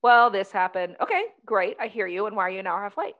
[0.03, 0.97] Well, this happened.
[0.99, 1.77] Okay, great.
[1.79, 2.25] I hear you.
[2.25, 3.13] And why are you an hour and a half late?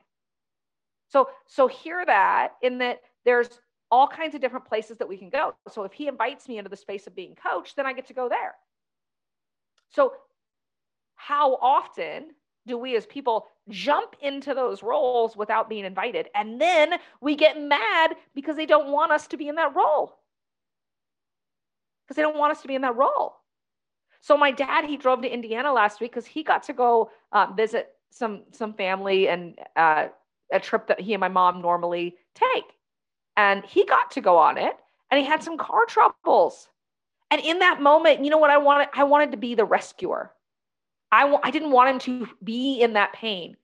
[1.11, 3.49] So, so hear that in that there's
[3.91, 5.53] all kinds of different places that we can go.
[5.69, 8.13] So if he invites me into the space of being coached, then I get to
[8.13, 8.55] go there.
[9.89, 10.13] So
[11.15, 12.27] how often
[12.65, 16.29] do we as people jump into those roles without being invited?
[16.33, 20.17] And then we get mad because they don't want us to be in that role.
[22.05, 23.35] Because they don't want us to be in that role.
[24.21, 27.47] So my dad, he drove to Indiana last week because he got to go uh,
[27.55, 30.07] visit some some family and uh,
[30.51, 32.65] a trip that he and my mom normally take,
[33.37, 34.75] and he got to go on it,
[35.09, 36.67] and he had some car troubles.
[37.29, 38.89] And in that moment, you know what I wanted?
[38.93, 40.31] I wanted to be the rescuer.
[41.11, 43.57] I w- I didn't want him to be in that pain.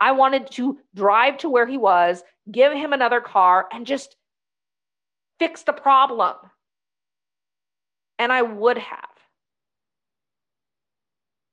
[0.00, 4.16] I wanted to drive to where he was, give him another car, and just
[5.38, 6.36] fix the problem.
[8.18, 9.08] And I would have.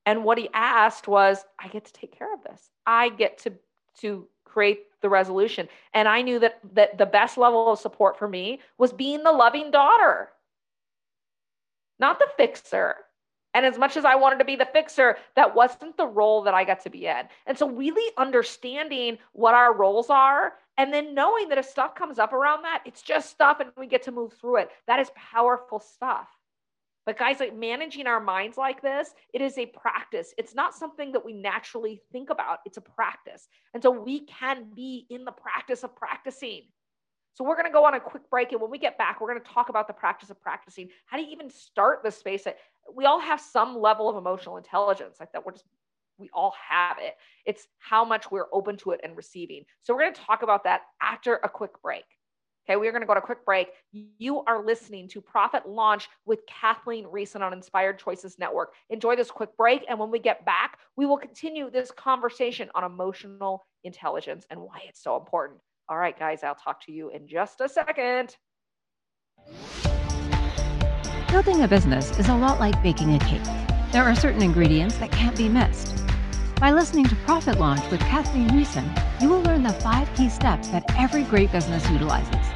[0.05, 2.69] And what he asked was, I get to take care of this.
[2.85, 3.53] I get to
[4.01, 5.67] to create the resolution.
[5.93, 9.31] And I knew that that the best level of support for me was being the
[9.31, 10.29] loving daughter,
[11.99, 12.95] not the fixer.
[13.55, 16.53] And as much as I wanted to be the fixer, that wasn't the role that
[16.55, 17.23] I got to be in.
[17.45, 22.19] And so, really understanding what our roles are And then knowing that if stuff comes
[22.19, 24.71] up around that, it's just stuff and we get to move through it.
[24.87, 26.27] That is powerful stuff.
[27.05, 30.33] But guys, like managing our minds like this, it is a practice.
[30.37, 32.59] It's not something that we naturally think about.
[32.65, 33.47] It's a practice.
[33.73, 36.61] And so we can be in the practice of practicing.
[37.33, 38.51] So we're going to go on a quick break.
[38.51, 40.89] And when we get back, we're going to talk about the practice of practicing.
[41.07, 42.43] How do you even start the space?
[42.43, 42.57] That
[42.95, 45.45] we all have some level of emotional intelligence like that.
[45.45, 45.65] We're just,
[46.17, 47.15] we all have it.
[47.45, 49.65] It's how much we're open to it and receiving.
[49.81, 52.05] So we're going to talk about that after a quick break.
[52.69, 53.69] Okay, we are going to go to a quick break.
[53.91, 58.73] You are listening to Profit Launch with Kathleen Riessen on Inspired Choices Network.
[58.89, 59.83] Enjoy this quick break.
[59.89, 64.81] And when we get back, we will continue this conversation on emotional intelligence and why
[64.87, 65.59] it's so important.
[65.89, 68.37] All right, guys, I'll talk to you in just a second.
[71.27, 73.43] Building a business is a lot like baking a cake.
[73.91, 76.01] There are certain ingredients that can't be missed.
[76.61, 78.87] By listening to Profit Launch with Kathleen Riessen,
[79.21, 82.52] you will learn the five key steps that every great business utilizes.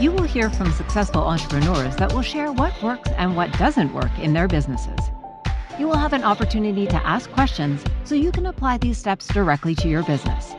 [0.00, 4.10] You will hear from successful entrepreneurs that will share what works and what doesn't work
[4.18, 4.98] in their businesses.
[5.78, 9.74] You will have an opportunity to ask questions so you can apply these steps directly
[9.76, 10.54] to your business.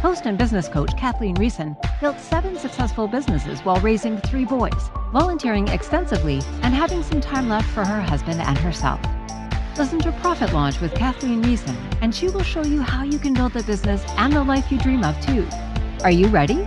[0.00, 5.68] Host and business coach Kathleen Riessen built seven successful businesses while raising three boys, volunteering
[5.68, 9.00] extensively, and having some time left for her husband and herself.
[9.76, 13.34] Listen to Profit Launch with Kathleen Riessen, and she will show you how you can
[13.34, 15.46] build the business and the life you dream of, too.
[16.02, 16.66] Are you ready?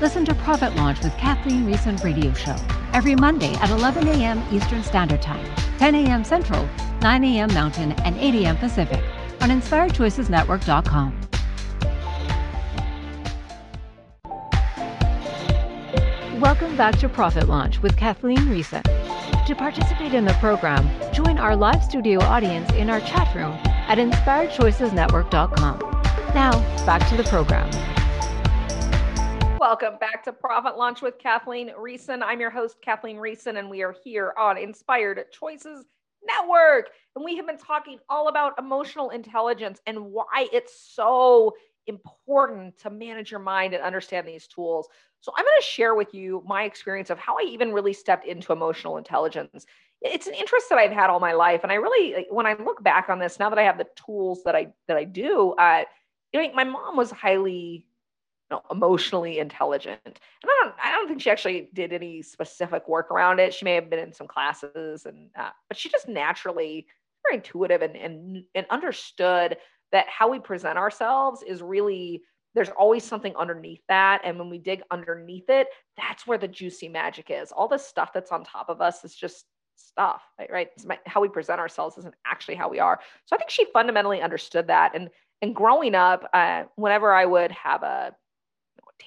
[0.00, 2.56] Listen to Profit Launch with Kathleen Riessen radio show
[2.92, 4.42] every Monday at 11 a.m.
[4.50, 5.46] Eastern Standard Time,
[5.78, 6.24] 10 a.m.
[6.24, 6.68] Central,
[7.00, 7.54] 9 a.m.
[7.54, 8.56] Mountain, and 8 a.m.
[8.56, 9.00] Pacific
[9.40, 11.20] on InspiredChoicesNetwork.com.
[16.40, 18.82] Welcome back to Profit Launch with Kathleen Riessen.
[19.46, 23.52] To participate in the program, join our live studio audience in our chat room
[23.86, 25.78] at inspiredchoicesnetwork.com.
[26.34, 26.50] Now,
[26.84, 27.70] back to the program.
[29.64, 32.20] Welcome back to Profit Launch with Kathleen Riessen.
[32.22, 35.86] I'm your host, Kathleen Riessen, and we are here on Inspired Choices
[36.22, 36.90] Network.
[37.16, 41.54] And we have been talking all about emotional intelligence and why it's so
[41.86, 44.86] important to manage your mind and understand these tools.
[45.20, 48.26] So, I'm going to share with you my experience of how I even really stepped
[48.26, 49.64] into emotional intelligence.
[50.02, 52.84] It's an interest that I've had all my life, and I really, when I look
[52.84, 55.84] back on this, now that I have the tools that I that I do, uh,
[56.34, 57.86] you know, my mom was highly
[58.54, 63.10] know, emotionally intelligent, and I don't, I don't think she actually did any specific work
[63.10, 63.54] around it.
[63.54, 66.86] She may have been in some classes, and uh, but she just naturally
[67.26, 69.56] very intuitive and and and understood
[69.92, 72.22] that how we present ourselves is really
[72.54, 74.22] there's always something underneath that.
[74.24, 77.50] And when we dig underneath it, that's where the juicy magic is.
[77.50, 79.44] All the stuff that's on top of us is just
[79.76, 80.50] stuff, right?
[80.52, 80.68] right?
[80.84, 83.00] My, how we present ourselves isn't actually how we are.
[83.26, 84.92] So I think she fundamentally understood that.
[84.94, 85.10] And
[85.42, 88.14] and growing up, uh, whenever I would have a, a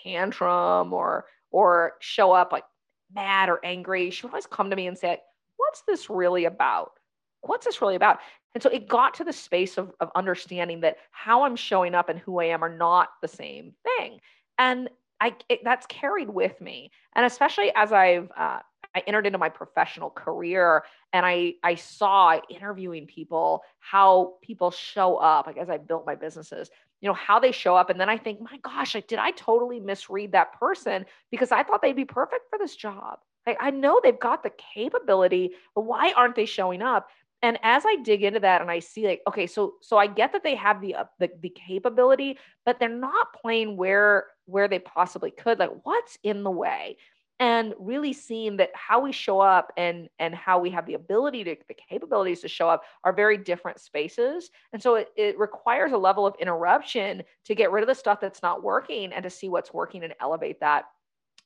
[0.04, 2.66] tantrum or or show up like
[3.14, 5.20] mad or angry, she would always come to me and say,
[5.58, 6.94] "What's this really about?
[7.42, 8.20] What's this really about?"
[8.54, 12.10] And so it got to the space of, of understanding that how I'm showing up
[12.10, 14.20] and who I am are not the same thing.
[14.58, 16.92] And I it, that's carried with me.
[17.16, 18.60] And especially as I've uh,
[18.96, 20.84] I entered into my professional career
[21.14, 26.16] and I I saw interviewing people how people show up like as I built my
[26.16, 26.70] businesses
[27.02, 29.80] you know how they show up and then I think my gosh did I totally
[29.80, 31.06] misread that person?
[31.32, 33.20] Because I thought they'd be perfect for this job.
[33.46, 37.08] Like I know they've got the capability but why aren't they showing up?
[37.44, 40.34] And as i dig into that and i see like okay so so i get
[40.34, 44.80] that they have the uh, the, the capability but they're not playing where where they
[44.80, 45.60] possibly could.
[45.60, 46.98] Like what's in the way
[47.40, 51.44] and really seeing that how we show up and and how we have the ability
[51.44, 54.50] to the capabilities to show up are very different spaces.
[54.74, 58.20] And so it, it requires a level of interruption to get rid of the stuff
[58.20, 60.86] that's not working and to see what's working and elevate that.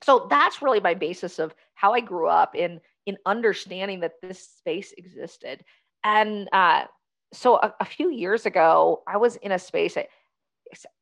[0.04, 4.48] So that's really my basis of how i grew up in in understanding that this
[4.48, 5.64] space existed.
[6.04, 6.86] And uh,
[7.34, 9.98] so a, a, few years ago, I was in a space,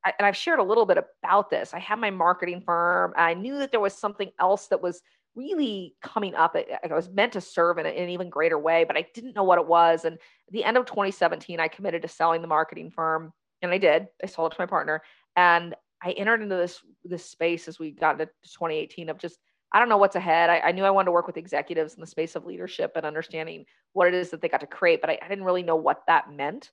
[0.05, 1.73] and I've shared a little bit about this.
[1.73, 3.13] I had my marketing firm.
[3.15, 5.01] I knew that there was something else that was
[5.35, 6.55] really coming up.
[6.55, 9.59] I, was meant to serve in, an even greater way, but I didn't know what
[9.59, 10.05] it was.
[10.05, 13.77] And at the end of 2017, I committed to selling the marketing firm, and I
[13.77, 14.07] did.
[14.23, 15.01] I sold it to my partner,
[15.35, 19.37] and I entered into this this space as we got into 2018 of just
[19.71, 20.49] I don't know what's ahead.
[20.49, 23.05] I, I, knew I wanted to work with executives in the space of leadership and
[23.05, 25.75] understanding what it is that they got to create, but I, I didn't really know
[25.75, 26.71] what that meant.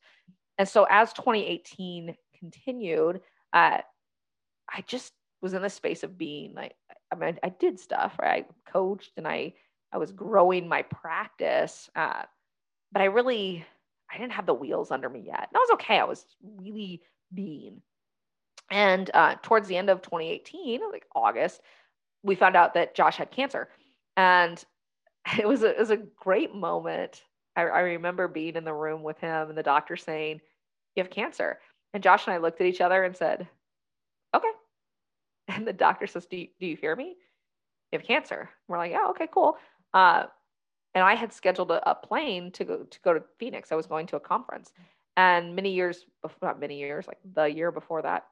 [0.57, 2.17] And so as 2018
[2.51, 3.21] continued,
[3.53, 3.79] uh,
[4.69, 6.75] I just was in the space of being like,
[7.13, 8.47] I mean, I, I did stuff, right?
[8.49, 9.55] I coached and I,
[9.93, 12.23] I was growing my practice, uh,
[12.93, 13.65] but I really,
[14.13, 15.49] I didn't have the wheels under me yet.
[15.53, 15.99] That was okay.
[15.99, 16.25] I was
[16.59, 17.83] really being.
[18.71, 21.61] And uh, towards the end of 2018, like August,
[22.23, 23.69] we found out that Josh had cancer.
[24.17, 24.63] And
[25.39, 27.23] it was a, it was a great moment.
[27.57, 30.41] I, I remember being in the room with him and the doctor saying,
[30.95, 31.59] You have cancer.
[31.97, 33.49] And Josh and I looked at each other and said,
[34.35, 34.51] Okay.
[35.49, 37.17] And the doctor says, Do you, do you hear me?
[37.91, 38.41] You have cancer.
[38.41, 39.57] And we're like, Yeah, okay, cool.
[39.95, 40.25] Uh,
[40.95, 43.73] and I had scheduled a, a, plane to go to go to Phoenix.
[43.73, 44.75] I was going to a conference.
[45.17, 48.27] And many years before, not many years, like the year before that,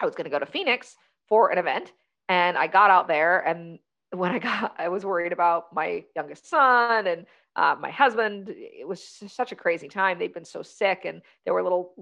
[0.00, 0.96] I was going to go to Phoenix
[1.28, 1.92] for an event.
[2.30, 3.80] And I got out there, and
[4.12, 7.26] when I got, I was worried about my youngest son and
[7.58, 8.54] uh, my husband.
[8.56, 10.16] It was such a crazy time.
[10.16, 11.92] They'd been so sick, and there were little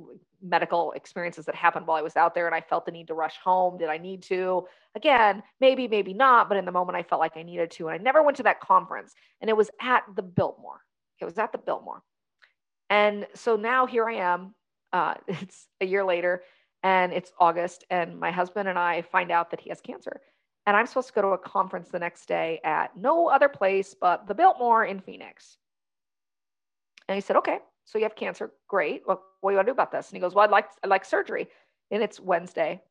[0.42, 3.14] medical experiences that happened while I was out there, and I felt the need to
[3.14, 3.78] rush home.
[3.78, 4.66] Did I need to?
[4.94, 6.50] Again, maybe, maybe not.
[6.50, 8.42] But in the moment, I felt like I needed to, and I never went to
[8.42, 9.14] that conference.
[9.40, 10.82] And it was at the Biltmore.
[11.22, 12.02] It was at the Biltmore.
[12.90, 14.54] And so now here I am.
[14.92, 16.42] Uh, it's a year later,
[16.82, 20.20] and it's August, and my husband and I find out that he has cancer.
[20.66, 23.94] And I'm supposed to go to a conference the next day at no other place
[23.98, 25.58] but the Biltmore in Phoenix.
[27.08, 28.50] And he said, Okay, so you have cancer.
[28.68, 29.02] Great.
[29.06, 30.08] Well, what do you want to do about this?
[30.08, 31.48] And he goes, Well, I'd like, I'd like surgery.
[31.90, 32.82] And it's Wednesday.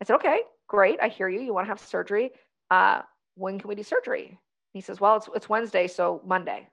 [0.00, 0.98] I said, Okay, great.
[1.00, 1.40] I hear you.
[1.40, 2.32] You want to have surgery.
[2.70, 3.02] Uh,
[3.36, 4.38] when can we do surgery?
[4.72, 6.68] He says, Well, it's, it's Wednesday, so Monday.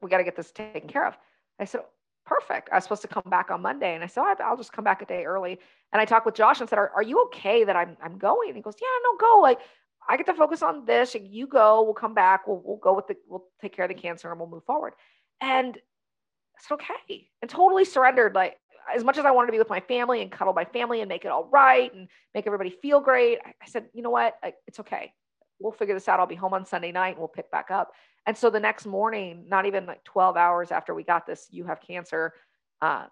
[0.00, 1.16] We got to get this taken care of.
[1.60, 1.82] I said,
[2.26, 2.68] perfect.
[2.72, 3.94] I was supposed to come back on Monday.
[3.94, 5.58] And I said, oh, I'll just come back a day early.
[5.92, 8.48] And I talked with Josh and said, are, are you okay that I'm, I'm going?
[8.48, 9.40] And he goes, yeah, no, go.
[9.40, 9.60] Like,
[10.08, 11.14] I get to focus on this.
[11.14, 12.46] And you go, we'll come back.
[12.46, 14.94] We'll, we'll go with the, we'll take care of the cancer and we'll move forward.
[15.40, 15.76] And
[16.56, 17.28] it's okay.
[17.40, 18.34] And totally surrendered.
[18.34, 18.58] Like,
[18.94, 21.08] as much as I wanted to be with my family and cuddle my family and
[21.08, 24.36] make it all right and make everybody feel great, I, I said, you know what?
[24.42, 25.12] I, it's okay.
[25.58, 26.20] We'll figure this out.
[26.20, 27.92] I'll be home on Sunday night and we'll pick back up.
[28.26, 31.64] And so the next morning, not even like 12 hours after we got this, you
[31.64, 32.32] have cancer
[32.82, 33.06] uh,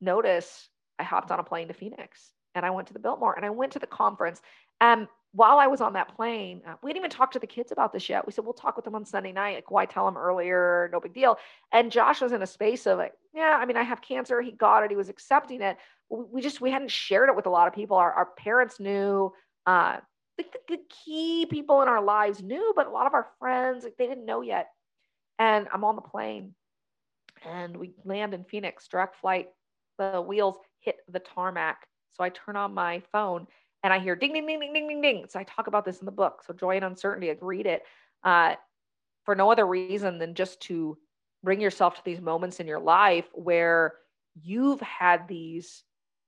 [0.00, 0.68] notice,
[0.98, 3.50] I hopped on a plane to Phoenix and I went to the Biltmore and I
[3.50, 4.40] went to the conference.
[4.80, 7.70] And while I was on that plane, uh, we didn't even talk to the kids
[7.70, 8.26] about this yet.
[8.26, 9.56] We said, we'll talk with them on Sunday night.
[9.56, 10.88] Like, why tell them earlier?
[10.92, 11.38] No big deal.
[11.72, 14.40] And Josh was in a space of like, yeah, I mean, I have cancer.
[14.40, 14.90] He got it.
[14.90, 15.76] He was accepting it.
[16.08, 17.98] We just, we hadn't shared it with a lot of people.
[17.98, 19.32] Our, our parents knew,
[19.66, 19.98] uh,
[20.38, 23.96] the, the key people in our lives knew, but a lot of our friends, like
[23.96, 24.70] they didn't know yet.
[25.38, 26.54] And I'm on the plane
[27.44, 29.48] and we land in Phoenix, direct flight.
[29.98, 31.86] The wheels hit the tarmac.
[32.12, 33.46] So I turn on my phone
[33.82, 35.24] and I hear ding, ding, ding, ding, ding, ding, ding.
[35.28, 36.42] So I talk about this in the book.
[36.46, 37.82] So Joy in Uncertainty, I read it
[38.24, 38.54] uh,
[39.24, 40.96] for no other reason than just to
[41.42, 43.94] bring yourself to these moments in your life where
[44.42, 45.84] you've had these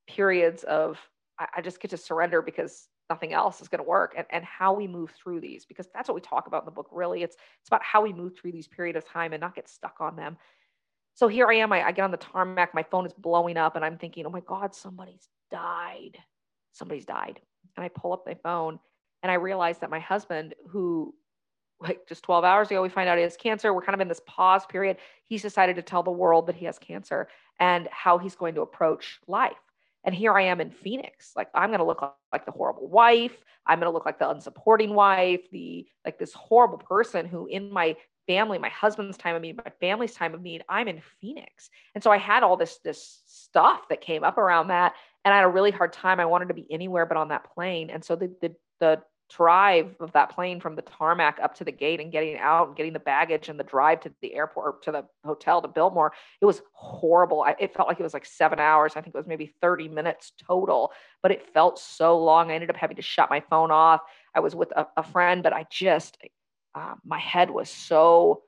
[0.07, 0.99] periods of,
[1.39, 4.73] I just get to surrender because nothing else is going to work and, and how
[4.73, 7.23] we move through these because that's what we talk about in the book really.
[7.23, 9.97] It's it's about how we move through these period of time and not get stuck
[10.01, 10.37] on them.
[11.15, 13.77] So here i am I, I get on the tarmac my phone is blowing up
[13.77, 16.19] and i'm thinking oh my god somebody's died.
[16.73, 17.41] Somebody's died.
[17.77, 18.79] And i pull up my phone
[19.23, 21.15] and i realize that my husband who
[21.81, 24.09] like just 12 hours ago we find out he has cancer we're kind of in
[24.09, 24.97] this pause period
[25.27, 27.29] he's decided to tell the world that he has cancer
[27.61, 29.53] and how he's going to approach life
[30.09, 31.33] and here I am in Phoenix.
[31.37, 32.01] Like I'm going to look
[32.33, 33.37] like the horrible wife.
[33.67, 37.71] I'm going to look like the unsupporting wife, the like this horrible person who in
[37.71, 37.95] my
[38.27, 41.69] family, my husband's time of need, my family's time of need, I'm in Phoenix.
[41.95, 44.95] And so I had all this this stuff that came up around that
[45.27, 46.21] and I had a really hard time.
[46.21, 47.91] I wanted to be anywhere but on that plane.
[47.91, 51.73] And so the the the drive of that plane from the tarmac up to the
[51.73, 54.93] gate and getting out and getting the baggage and the drive to the airport to
[54.93, 57.43] the hotel to Biltmore, it was horrible.
[57.43, 58.93] I, it felt like it was like seven hours.
[58.97, 62.51] I think it was maybe 30 minutes total, but it felt so long.
[62.51, 64.01] I ended up having to shut my phone off.
[64.35, 66.19] I was with a, a friend, but I just,
[66.75, 68.43] uh, my head was so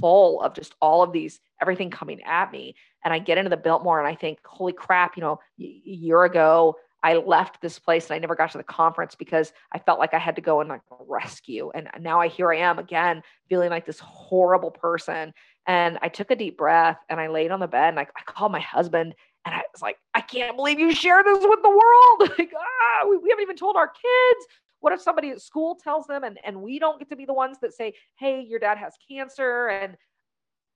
[0.00, 2.74] full of just all of these, everything coming at me.
[3.04, 6.24] And I get into the Biltmore and I think, holy crap, you know, a year
[6.24, 9.98] ago, I left this place and I never got to the conference because I felt
[9.98, 11.70] like I had to go and like rescue.
[11.74, 15.32] And now I here I am again feeling like this horrible person.
[15.66, 18.22] And I took a deep breath and I laid on the bed and I, I
[18.24, 21.68] called my husband and I was like, I can't believe you share this with the
[21.68, 22.32] world.
[22.38, 24.46] like, ah, we, we haven't even told our kids.
[24.80, 27.34] What if somebody at school tells them and, and we don't get to be the
[27.34, 29.96] ones that say, hey, your dad has cancer and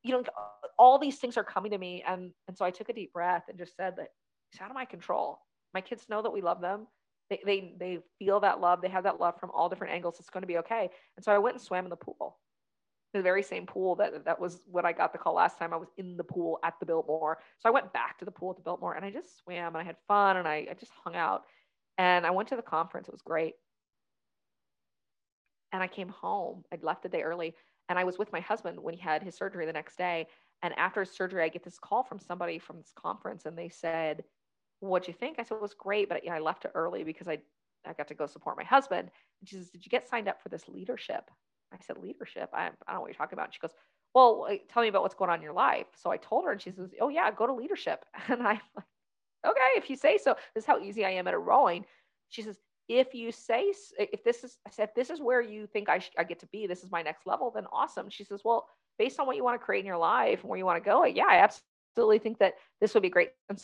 [0.02, 0.24] you know,
[0.78, 2.02] all these things are coming to me.
[2.06, 4.08] And, and so I took a deep breath and just said that
[4.50, 5.40] it's out of my control
[5.74, 6.86] my kids know that we love them.
[7.28, 8.82] They, they, they feel that love.
[8.82, 10.16] They have that love from all different angles.
[10.18, 10.90] It's going to be okay.
[11.16, 12.38] And so I went and swam in the pool,
[13.14, 15.72] the very same pool that that was when I got the call last time.
[15.72, 17.38] I was in the pool at the Biltmore.
[17.58, 19.82] So I went back to the pool at the Biltmore and I just swam and
[19.82, 21.44] I had fun and I, I just hung out.
[21.98, 23.06] And I went to the conference.
[23.06, 23.54] It was great.
[25.72, 26.64] And I came home.
[26.72, 27.54] I'd left the day early
[27.88, 30.26] and I was with my husband when he had his surgery the next day.
[30.62, 33.68] And after his surgery, I get this call from somebody from this conference and they
[33.68, 34.24] said,
[34.80, 35.38] what'd you think?
[35.38, 37.38] I said, it was great, but you know, I left it early because I,
[37.86, 39.10] I got to go support my husband.
[39.40, 41.30] And she says, did you get signed up for this leadership?
[41.72, 42.50] I said, leadership?
[42.52, 43.54] I, I don't know what you're talking about.
[43.54, 43.74] she goes,
[44.14, 45.86] well, tell me about what's going on in your life.
[45.94, 48.04] So I told her and she says, oh yeah, go to leadership.
[48.28, 48.60] And I'm like,
[49.46, 51.84] okay, if you say so, this is how easy I am at a rowing.
[52.28, 52.58] She says,
[52.88, 56.10] if you say, if this is, I said, this is where you think I, sh-
[56.18, 58.10] I get to be, this is my next level, then awesome.
[58.10, 58.66] She says, well,
[58.98, 60.88] based on what you want to create in your life and where you want to
[60.88, 61.48] go, yeah, I
[61.96, 63.30] absolutely think that this would be great.
[63.48, 63.62] And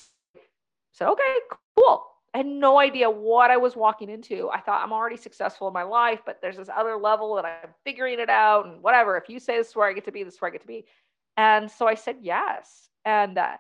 [0.97, 1.35] said, okay,
[1.77, 2.07] cool.
[2.35, 4.51] I had no idea what I was walking into.
[4.51, 7.71] I thought I'm already successful in my life, but there's this other level that I'm
[7.85, 9.17] figuring it out and whatever.
[9.17, 10.61] If you say this is where I get to be, this is where I get
[10.63, 10.85] to be.
[11.37, 12.89] And so I said yes.
[13.05, 13.57] And uh,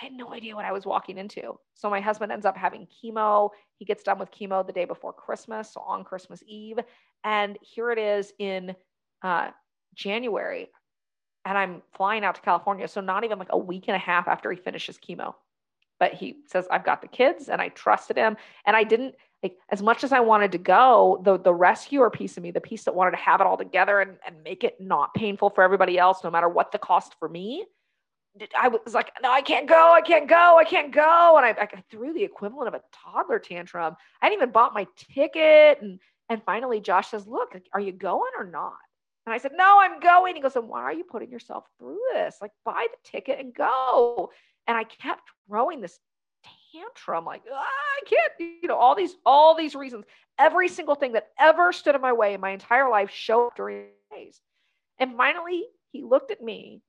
[0.00, 1.58] I had no idea what I was walking into.
[1.74, 3.50] So my husband ends up having chemo.
[3.78, 6.80] He gets done with chemo the day before Christmas, so on Christmas Eve.
[7.24, 8.74] And here it is in
[9.22, 9.50] uh,
[9.94, 10.68] January.
[11.44, 12.88] And I'm flying out to California.
[12.88, 15.34] So not even like a week and a half after he finishes chemo
[15.98, 18.36] but he says i've got the kids and i trusted him
[18.66, 22.36] and i didn't like as much as i wanted to go the the rescuer piece
[22.36, 24.80] of me the piece that wanted to have it all together and, and make it
[24.80, 27.64] not painful for everybody else no matter what the cost for me
[28.58, 31.50] i was like no i can't go i can't go i can't go and i,
[31.60, 35.98] I threw the equivalent of a toddler tantrum i hadn't even bought my ticket and
[36.28, 38.76] and finally josh says look are you going or not
[39.28, 40.36] and I said, No, I'm going.
[40.36, 42.36] He goes, And why are you putting yourself through this?
[42.40, 44.30] Like, buy the ticket and go.
[44.68, 45.98] And I kept throwing this
[46.72, 50.04] tantrum, like, ah, I can't, you know, all these, all these reasons.
[50.38, 53.56] Every single thing that ever stood in my way in my entire life showed up
[53.56, 54.40] during days.
[54.98, 56.82] And finally, he looked at me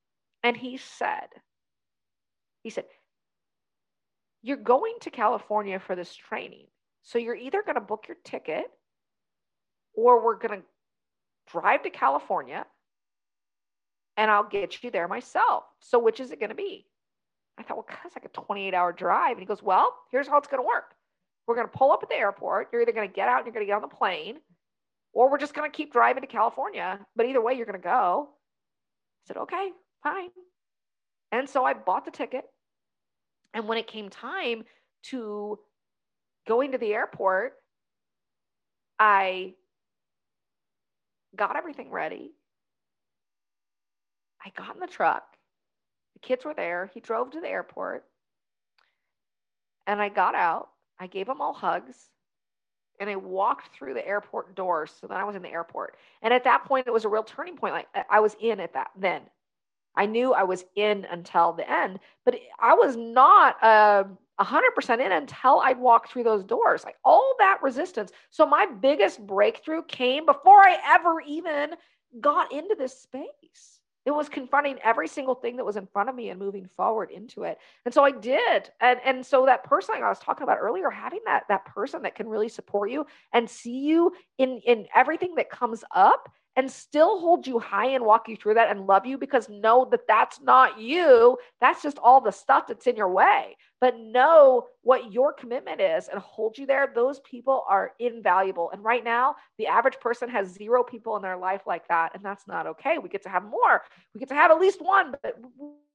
[0.43, 1.29] and he said,
[2.63, 2.85] he said,
[4.43, 6.67] You're going to California for this training.
[7.03, 8.65] So you're either going to book your ticket
[9.95, 10.65] or we're going to
[11.51, 12.65] drive to California
[14.17, 15.63] and I'll get you there myself.
[15.79, 16.85] So which is it going to be?
[17.59, 19.31] I thought, well, that's like a 28 hour drive.
[19.31, 20.95] And he goes, well, here's how it's going to work.
[21.45, 22.69] We're going to pull up at the airport.
[22.71, 24.37] You're either going to get out and you're going to get on the plane,
[25.13, 26.99] or we're just going to keep driving to California.
[27.15, 28.29] But either way, you're going to go.
[28.29, 29.69] I said, okay,
[30.03, 30.29] fine.
[31.31, 32.45] And so I bought the ticket.
[33.53, 34.63] And when it came time
[35.05, 35.59] to
[36.47, 37.53] going to the airport,
[38.99, 39.53] I
[41.35, 42.31] got everything ready.
[44.45, 45.23] I got in the truck
[46.21, 46.89] kids were there.
[46.93, 48.05] He drove to the airport.
[49.87, 50.69] And I got out.
[50.99, 52.09] I gave them all hugs.
[52.99, 54.91] And I walked through the airport doors.
[54.99, 55.95] So then I was in the airport.
[56.21, 57.73] And at that point, it was a real turning point.
[57.73, 59.21] Like I was in at that then.
[59.95, 64.03] I knew I was in until the end, but I was not uh,
[64.39, 66.83] 100% in until I'd walk through those doors.
[66.83, 68.11] Like all that resistance.
[68.29, 71.71] So my biggest breakthrough came before I ever even
[72.21, 73.78] got into this space.
[74.05, 77.11] It was confronting every single thing that was in front of me and moving forward
[77.11, 77.57] into it.
[77.85, 78.69] And so I did.
[78.81, 82.01] And and so that person like I was talking about earlier, having that that person
[82.03, 86.69] that can really support you and see you in in everything that comes up and
[86.69, 90.07] still hold you high and walk you through that and love you because know that
[90.07, 91.37] that's not you.
[91.61, 93.55] That's just all the stuff that's in your way.
[93.81, 96.91] But know what your commitment is and hold you there.
[96.93, 98.69] Those people are invaluable.
[98.71, 102.13] And right now, the average person has zero people in their life like that.
[102.13, 102.97] And that's not okay.
[102.97, 103.83] We get to have more.
[104.13, 105.39] We get to have at least one, but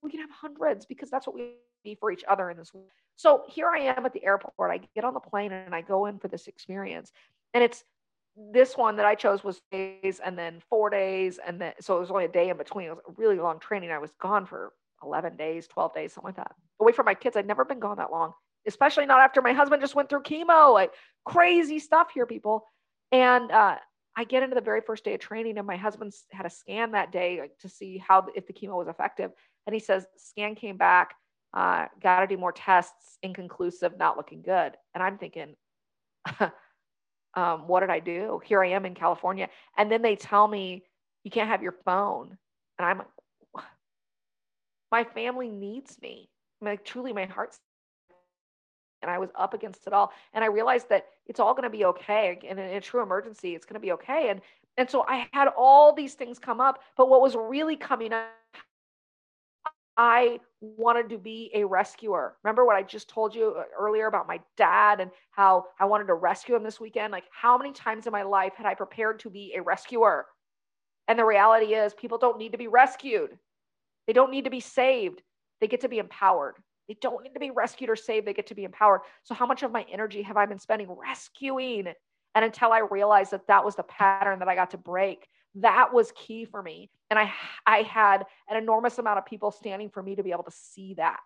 [0.03, 2.73] we can have hundreds because that's what we need for each other in this.
[2.73, 2.87] World.
[3.17, 4.71] So here I am at the airport.
[4.71, 7.13] I get on the plane and I go in for this experience.
[7.53, 7.85] And it's
[8.53, 11.39] this one that I chose was days and then four days.
[11.47, 12.87] And then, so it was only a day in between.
[12.87, 13.91] It was a really long training.
[13.91, 14.73] I was gone for
[15.05, 16.53] 11 days, 12 days, something like that.
[16.81, 17.37] Away from my kids.
[17.37, 18.33] I'd never been gone that long,
[18.67, 20.93] especially not after my husband just went through chemo, like
[21.25, 22.65] crazy stuff here, people.
[23.13, 23.77] And uh,
[24.17, 26.93] I get into the very first day of training, and my husband had a scan
[26.93, 29.31] that day like, to see how if the chemo was effective.
[29.67, 31.15] And he says, scan came back,
[31.55, 34.77] uh, got to do more tests, inconclusive, not looking good.
[34.95, 35.55] And I'm thinking,
[37.35, 38.41] um, what did I do?
[38.45, 39.49] Here I am in California.
[39.77, 40.85] And then they tell me,
[41.23, 42.37] you can't have your phone.
[42.79, 43.07] And I'm like,
[44.95, 46.29] my family needs me.
[46.61, 47.59] Like, truly, my heart's
[49.03, 50.13] and I was up against it all.
[50.33, 52.39] And I realized that it's all going to be okay.
[52.49, 54.31] And in a true emergency, it's going to be okay.
[54.31, 54.41] And
[54.79, 58.29] and so I had all these things come up, but what was really coming up
[59.97, 62.37] I wanted to be a rescuer.
[62.43, 66.07] Remember what I just told you uh, earlier about my dad and how I wanted
[66.09, 67.13] to rescue him this weekend?
[67.13, 70.27] Like, how many times in my life had I prepared to be a rescuer?
[71.07, 73.39] And the reality is, people don't need to be rescued,
[74.07, 75.23] they don't need to be saved.
[75.61, 76.57] They get to be empowered.
[76.89, 79.01] They don't need to be rescued or saved, they get to be empowered.
[79.23, 81.87] So, how much of my energy have I been spending rescuing?
[82.35, 85.95] And until I realized that that was the pattern that I got to break, that
[85.95, 87.33] was key for me and i
[87.65, 90.95] i had an enormous amount of people standing for me to be able to see
[90.95, 91.21] that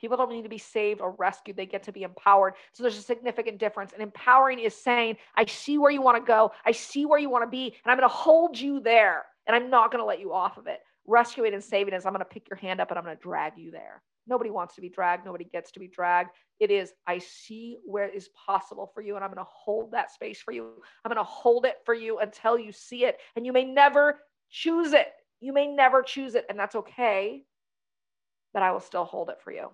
[0.00, 1.56] People don't need to be saved or rescued.
[1.56, 2.54] They get to be empowered.
[2.72, 3.92] So there's a significant difference.
[3.92, 6.52] And empowering is saying, I see where you want to go.
[6.64, 7.74] I see where you want to be.
[7.84, 9.24] And I'm going to hold you there.
[9.46, 10.78] And I'm not going to let you off of it.
[11.08, 13.22] Rescuing and saving is I'm going to pick your hand up and I'm going to
[13.22, 14.02] drag you there.
[14.26, 15.24] Nobody wants to be dragged.
[15.24, 16.28] Nobody gets to be dragged.
[16.60, 19.92] It is, I see where it is possible for you, and I'm going to hold
[19.92, 20.68] that space for you.
[21.02, 23.16] I'm going to hold it for you until you see it.
[23.36, 25.08] And you may never choose it.
[25.40, 27.42] You may never choose it, and that's okay,
[28.52, 29.70] but I will still hold it for you.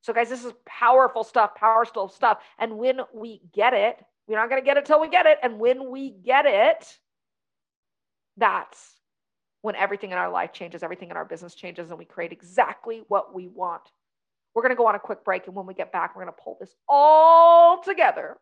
[0.00, 2.38] So, guys, this is powerful stuff, powerful stuff.
[2.58, 5.38] And when we get it, we're not going to get it till we get it.
[5.42, 6.96] And when we get it,
[8.38, 8.95] that's
[9.62, 13.02] when everything in our life changes, everything in our business changes, and we create exactly
[13.08, 13.82] what we want.
[14.54, 15.46] We're going to go on a quick break.
[15.46, 18.38] And when we get back, we're going to pull this all together,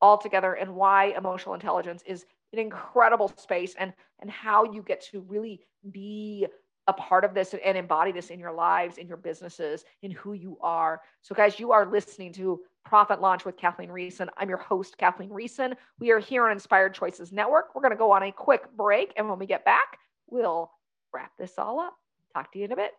[0.00, 5.00] all together, and why emotional intelligence is an incredible space and, and how you get
[5.12, 6.46] to really be
[6.88, 10.32] a part of this and embody this in your lives, in your businesses, in who
[10.32, 11.02] you are.
[11.20, 14.28] So, guys, you are listening to Profit Launch with Kathleen Riessen.
[14.38, 15.74] I'm your host, Kathleen Riessen.
[16.00, 17.74] We are here on Inspired Choices Network.
[17.74, 19.12] We're going to go on a quick break.
[19.18, 19.98] And when we get back,
[20.30, 20.70] we'll
[21.12, 21.94] wrap this all up.
[22.32, 22.92] Talk to you in a bit.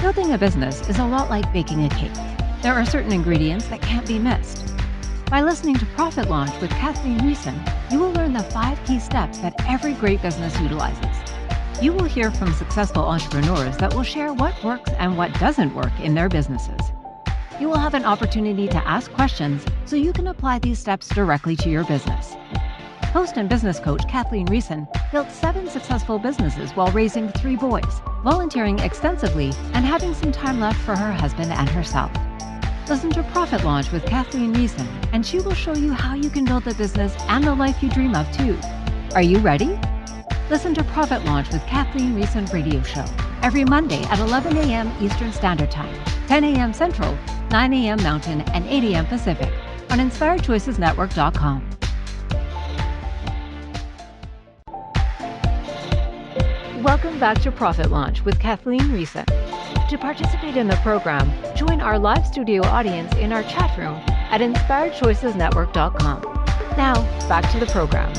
[0.00, 2.12] Building a business is a lot like baking a cake.
[2.60, 4.74] There are certain ingredients that can't be missed.
[5.30, 7.58] By listening to Profit Launch with Kathleen Riessen,
[7.90, 11.35] you will learn the five key steps that every great business utilizes.
[11.82, 15.92] You will hear from successful entrepreneurs that will share what works and what doesn't work
[16.00, 16.80] in their businesses.
[17.60, 21.54] You will have an opportunity to ask questions so you can apply these steps directly
[21.56, 22.34] to your business.
[23.12, 28.78] Host and business coach Kathleen Riessen built seven successful businesses while raising three boys, volunteering
[28.78, 32.10] extensively, and having some time left for her husband and herself.
[32.88, 36.46] Listen to Profit Launch with Kathleen Riessen, and she will show you how you can
[36.46, 38.58] build the business and the life you dream of, too.
[39.14, 39.78] Are you ready?
[40.48, 43.04] Listen to Profit Launch with Kathleen Riessen radio show
[43.42, 44.92] every Monday at 11 a.m.
[45.00, 45.92] Eastern Standard Time,
[46.28, 46.72] 10 a.m.
[46.72, 47.18] Central,
[47.50, 48.00] 9 a.m.
[48.04, 49.06] Mountain, and 8 a.m.
[49.06, 49.52] Pacific
[49.90, 51.68] on InspiredChoicesNetwork.com.
[56.84, 59.26] Welcome back to Profit Launch with Kathleen Riessen.
[59.88, 64.40] To participate in the program, join our live studio audience in our chat room at
[64.40, 66.22] inspiredchoicesnetwork.com.
[66.76, 66.94] Now,
[67.28, 68.12] back to the program.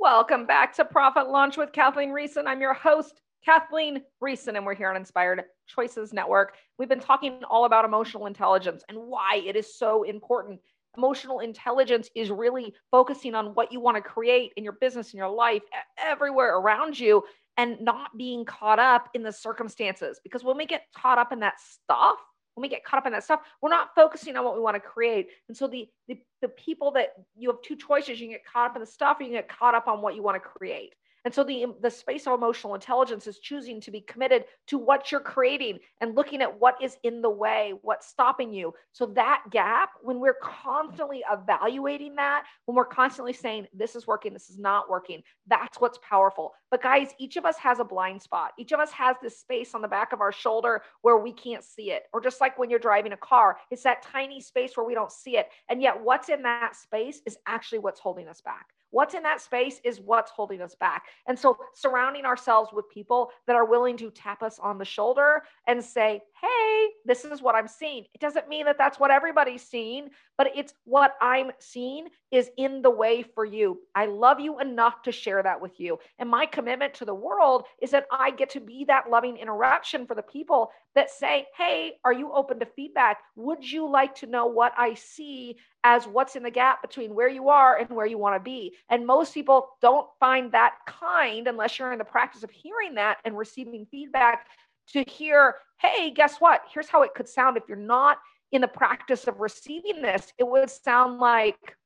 [0.00, 2.44] Welcome back to Profit Launch with Kathleen Riessen.
[2.46, 6.54] I'm your host, Kathleen Riessen, and we're here on Inspired Choices Network.
[6.78, 10.58] We've been talking all about emotional intelligence and why it is so important.
[10.96, 15.18] Emotional intelligence is really focusing on what you want to create in your business, in
[15.18, 15.60] your life,
[15.98, 17.22] everywhere around you
[17.58, 20.18] and not being caught up in the circumstances.
[20.24, 22.16] Because when we get caught up in that stuff,
[22.60, 24.76] when we get caught up in that stuff, we're not focusing on what we want
[24.76, 25.28] to create.
[25.48, 28.70] And so the, the, the people that you have two choices, you can get caught
[28.70, 30.40] up in the stuff or you can get caught up on what you want to
[30.40, 30.94] create.
[31.24, 35.12] And so the, the space of emotional intelligence is choosing to be committed to what
[35.12, 38.72] you're creating and looking at what is in the way, what's stopping you.
[38.92, 44.32] So that gap, when we're constantly evaluating that, when we're constantly saying, this is working,
[44.32, 46.52] this is not working, that's what's powerful.
[46.70, 48.52] But guys, each of us has a blind spot.
[48.58, 51.64] Each of us has this space on the back of our shoulder where we can't
[51.64, 52.04] see it.
[52.14, 55.12] Or just like when you're driving a car, it's that tiny space where we don't
[55.12, 55.48] see it.
[55.68, 58.66] And yet what's in that space is actually what's holding us back.
[58.90, 61.04] What's in that space is what's holding us back.
[61.26, 65.42] And so surrounding ourselves with people that are willing to tap us on the shoulder
[65.66, 68.04] and say, hey, this is what I'm seeing.
[68.14, 72.82] It doesn't mean that that's what everybody's seeing, but it's what I'm seeing is in
[72.82, 73.80] the way for you.
[73.94, 75.98] I love you enough to share that with you.
[76.18, 80.06] And my commitment to the world is that I get to be that loving interruption
[80.06, 83.18] for the people that say, hey, are you open to feedback?
[83.36, 87.28] Would you like to know what I see as what's in the gap between where
[87.28, 88.74] you are and where you want to be?
[88.88, 93.18] And most people don't find that kind unless you're in the practice of hearing that
[93.24, 94.46] and receiving feedback
[94.92, 96.62] to hear, hey, guess what?
[96.72, 98.18] Here's how it could sound if you're not
[98.52, 100.32] in the practice of receiving this.
[100.38, 101.76] It would sound like,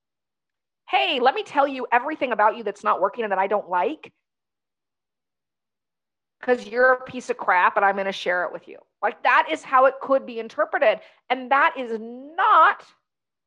[0.88, 3.68] hey, let me tell you everything about you that's not working and that I don't
[3.68, 4.12] like
[6.40, 8.78] because you're a piece of crap and I'm going to share it with you.
[9.02, 11.00] Like that is how it could be interpreted.
[11.30, 12.84] And that is not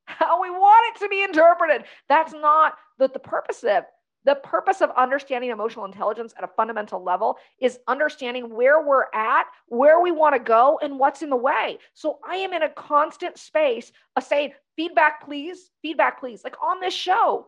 [0.05, 1.84] how we want it to be interpreted.
[2.10, 3.84] That's not the, the purpose of
[4.26, 9.45] the purpose of understanding emotional intelligence at a fundamental level is understanding where we're at,
[9.68, 11.78] where we want to go, and what's in the way.
[11.93, 16.43] So I am in a constant space of saying, feedback, please, feedback, please.
[16.43, 17.47] Like on this show,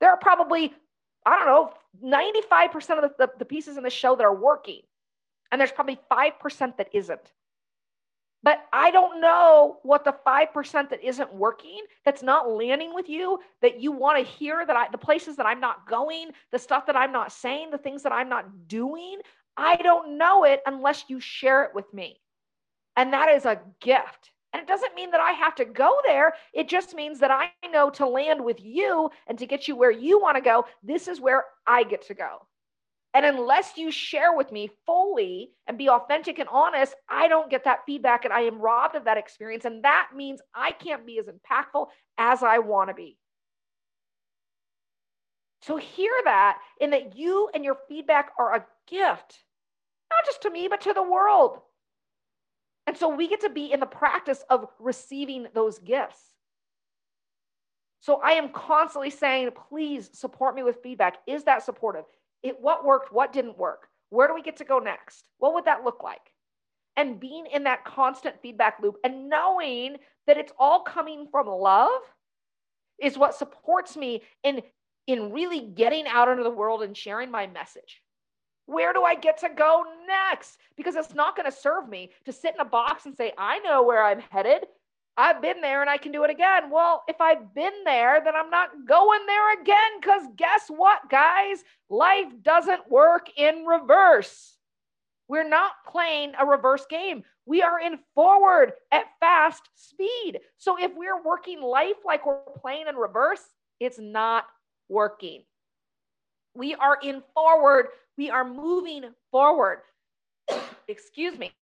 [0.00, 0.72] there are probably,
[1.26, 4.80] I don't know, 95% of the, the, the pieces in the show that are working.
[5.50, 7.32] And there's probably 5% that isn't.
[8.42, 13.38] But I don't know what the 5% that isn't working, that's not landing with you,
[13.60, 16.86] that you want to hear, that I, the places that I'm not going, the stuff
[16.86, 19.18] that I'm not saying, the things that I'm not doing.
[19.56, 22.18] I don't know it unless you share it with me.
[22.96, 24.30] And that is a gift.
[24.52, 26.32] And it doesn't mean that I have to go there.
[26.54, 29.90] It just means that I know to land with you and to get you where
[29.90, 32.46] you want to go, this is where I get to go.
[33.12, 37.64] And unless you share with me fully and be authentic and honest, I don't get
[37.64, 39.64] that feedback and I am robbed of that experience.
[39.64, 41.88] And that means I can't be as impactful
[42.18, 43.18] as I want to be.
[45.62, 49.44] So hear that in that you and your feedback are a gift,
[50.10, 51.58] not just to me, but to the world.
[52.86, 56.20] And so we get to be in the practice of receiving those gifts.
[58.00, 61.18] So I am constantly saying, please support me with feedback.
[61.26, 62.04] Is that supportive?
[62.42, 65.24] It, what worked, what didn't work, where do we get to go next?
[65.38, 66.20] What would that look like?
[66.96, 71.90] And being in that constant feedback loop and knowing that it's all coming from love
[73.00, 74.62] is what supports me in,
[75.06, 78.02] in really getting out into the world and sharing my message.
[78.66, 80.58] Where do I get to go next?
[80.76, 83.58] Because it's not going to serve me to sit in a box and say, I
[83.60, 84.64] know where I'm headed.
[85.20, 86.70] I've been there and I can do it again.
[86.70, 91.62] Well, if I've been there, then I'm not going there again because guess what, guys?
[91.90, 94.56] Life doesn't work in reverse.
[95.28, 97.22] We're not playing a reverse game.
[97.44, 100.40] We are in forward at fast speed.
[100.56, 103.42] So if we're working life like we're playing in reverse,
[103.78, 104.46] it's not
[104.88, 105.42] working.
[106.54, 107.88] We are in forward.
[108.16, 109.82] We are moving forward.
[110.88, 111.52] Excuse me.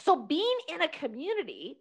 [0.00, 1.78] So being in a community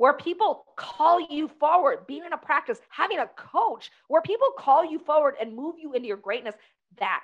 [0.00, 4.82] where people call you forward, being in a practice, having a coach where people call
[4.82, 6.54] you forward and move you into your greatness,
[6.98, 7.22] that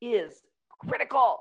[0.00, 0.42] is
[0.80, 1.38] critical.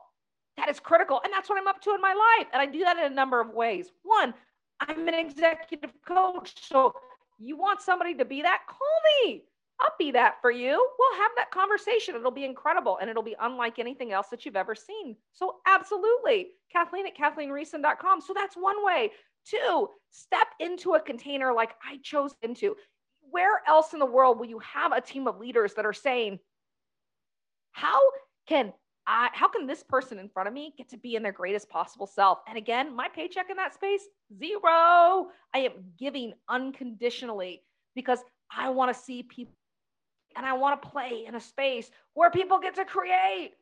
[0.55, 1.19] That is critical.
[1.23, 2.47] And that's what I'm up to in my life.
[2.53, 3.91] And I do that in a number of ways.
[4.03, 4.35] One,
[4.79, 6.53] I'm an executive coach.
[6.69, 6.93] So
[7.39, 8.61] you want somebody to be that?
[8.67, 9.45] Call me.
[9.79, 10.73] I'll be that for you.
[10.99, 12.15] We'll have that conversation.
[12.15, 15.15] It'll be incredible and it'll be unlike anything else that you've ever seen.
[15.33, 16.49] So, absolutely.
[16.71, 18.21] Kathleen at KathleenRiessen.com.
[18.21, 19.11] So, that's one way.
[19.49, 22.75] Two, step into a container like I chose into.
[23.29, 26.39] Where else in the world will you have a team of leaders that are saying,
[27.71, 27.99] how
[28.47, 28.73] can
[29.05, 31.69] I, how can this person in front of me get to be in their greatest
[31.69, 32.39] possible self?
[32.47, 34.01] And again, my paycheck in that space,
[34.37, 35.27] zero.
[35.53, 37.63] I am giving unconditionally
[37.95, 38.19] because
[38.51, 39.53] I want to see people
[40.35, 43.53] and I want to play in a space where people get to create.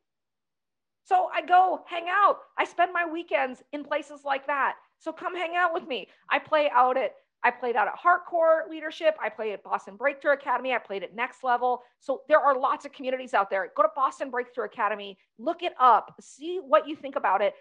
[1.06, 2.40] So I go hang out.
[2.58, 4.76] I spend my weekends in places like that.
[5.00, 6.08] So come hang out with me.
[6.30, 7.14] I play out at
[7.46, 9.16] I played out at Hardcore Leadership.
[9.22, 10.74] I played at Boston Breakthrough Academy.
[10.74, 11.84] I played at Next Level.
[12.00, 13.72] So there are lots of communities out there.
[13.78, 17.54] Go to Boston Breakthrough Academy, look it up, see what you think about it,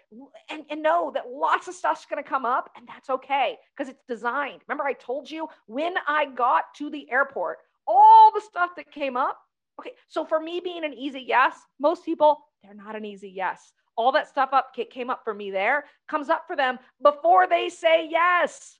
[0.49, 3.87] and, and know that lots of stuff's going to come up, and that's okay because
[3.87, 4.61] it's designed.
[4.67, 9.15] Remember, I told you when I got to the airport, all the stuff that came
[9.15, 9.37] up.
[9.79, 13.71] Okay, so for me being an easy yes, most people, they're not an easy yes
[13.97, 17.69] all that stuff up came up for me there comes up for them before they
[17.69, 18.77] say yes.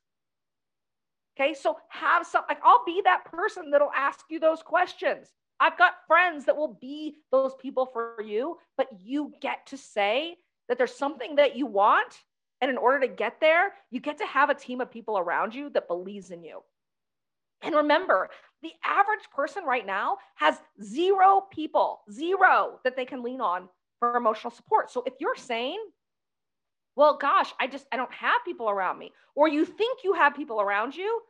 [1.38, 5.30] Okay so have some like i'll be that person that'll ask you those questions.
[5.59, 10.36] I've got friends that will be those people for you but you get to say
[10.68, 12.24] that there's something that you want
[12.61, 15.53] and in order to get there you get to have a team of people around
[15.53, 16.61] you that believes in you.
[17.61, 18.30] And remember
[18.61, 23.70] the average person right now has zero people zero that they can lean on
[24.00, 24.91] for emotional support.
[24.91, 25.80] So if you're saying,
[26.96, 30.36] well, gosh, I just, I don't have people around me, or you think you have
[30.36, 31.22] people around you,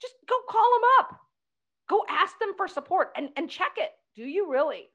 [0.00, 1.20] just go call them up.
[1.88, 3.90] Go ask them for support and, and check it.
[4.14, 4.90] Do you really?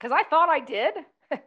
[0.00, 0.94] Because I thought I did.
[1.30, 1.42] and,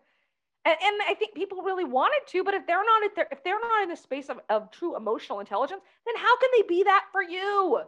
[0.65, 3.83] and I think people really wanted to, but if they're not at if they're not
[3.83, 7.23] in the space of, of true emotional intelligence, then how can they be that for
[7.23, 7.81] you?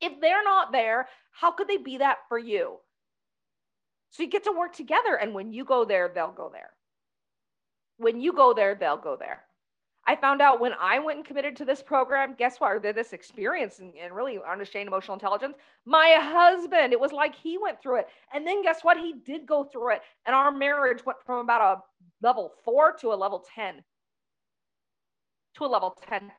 [0.00, 2.78] If they're not there, how could they be that for you?
[4.12, 5.16] So you get to work together.
[5.16, 6.70] And when you go there, they'll go there.
[7.96, 9.42] When you go there, they'll go there.
[10.06, 12.72] I found out when I went and committed to this program, guess what?
[12.72, 15.56] Or this experience and, and really understand emotional intelligence?
[15.86, 18.08] My husband, it was like he went through it.
[18.34, 18.98] And then guess what?
[18.98, 20.02] He did go through it.
[20.26, 23.82] And our marriage went from about a level four to a level 10.
[25.56, 26.32] To a level 10.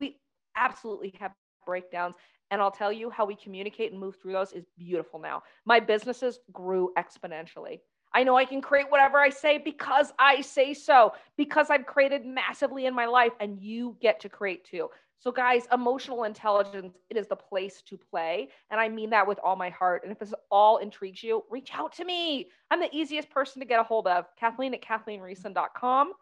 [0.00, 0.18] We
[0.56, 1.32] absolutely have
[1.64, 2.16] breakdowns.
[2.50, 5.42] And I'll tell you how we communicate and move through those is beautiful now.
[5.64, 7.80] My businesses grew exponentially.
[8.14, 12.24] I know I can create whatever I say because I say so, because I've created
[12.24, 14.88] massively in my life, and you get to create too.
[15.20, 18.50] So, guys, emotional intelligence, it is the place to play.
[18.70, 20.04] And I mean that with all my heart.
[20.04, 22.48] And if this all intrigues you, reach out to me.
[22.70, 24.26] I'm the easiest person to get a hold of.
[24.38, 26.12] Kathleen at KathleenRiessen.com.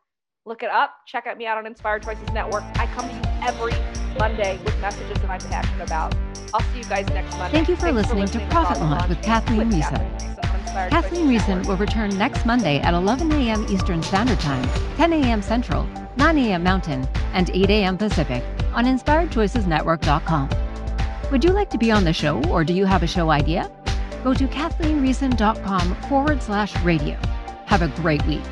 [0.47, 0.95] Look it up.
[1.07, 2.65] Check out me out on Inspired Choices Network.
[2.77, 6.15] I come to you every Monday with messages that I'm passionate about.
[6.55, 7.53] I'll see you guys next Monday.
[7.53, 10.37] Thank you for, listening, to Profit Launch with Kathleen Riessen.
[10.91, 13.67] Kathleen Riessen will return next Monday at 11 a.m.
[13.69, 15.41] Eastern Standard Time, 10 a.m.
[15.43, 15.87] Central,
[16.17, 16.63] 9 a.m.
[16.63, 17.97] Mountain, and 8 a.m.
[17.97, 18.45] Pacific
[18.75, 20.51] on InspiredChoicesNetwork.com.
[21.31, 23.71] Would you like to be on the show or do you have a show idea?
[24.23, 27.19] Go to KathleenRiessen.com forward slash radio.
[27.67, 28.43] Have a great week.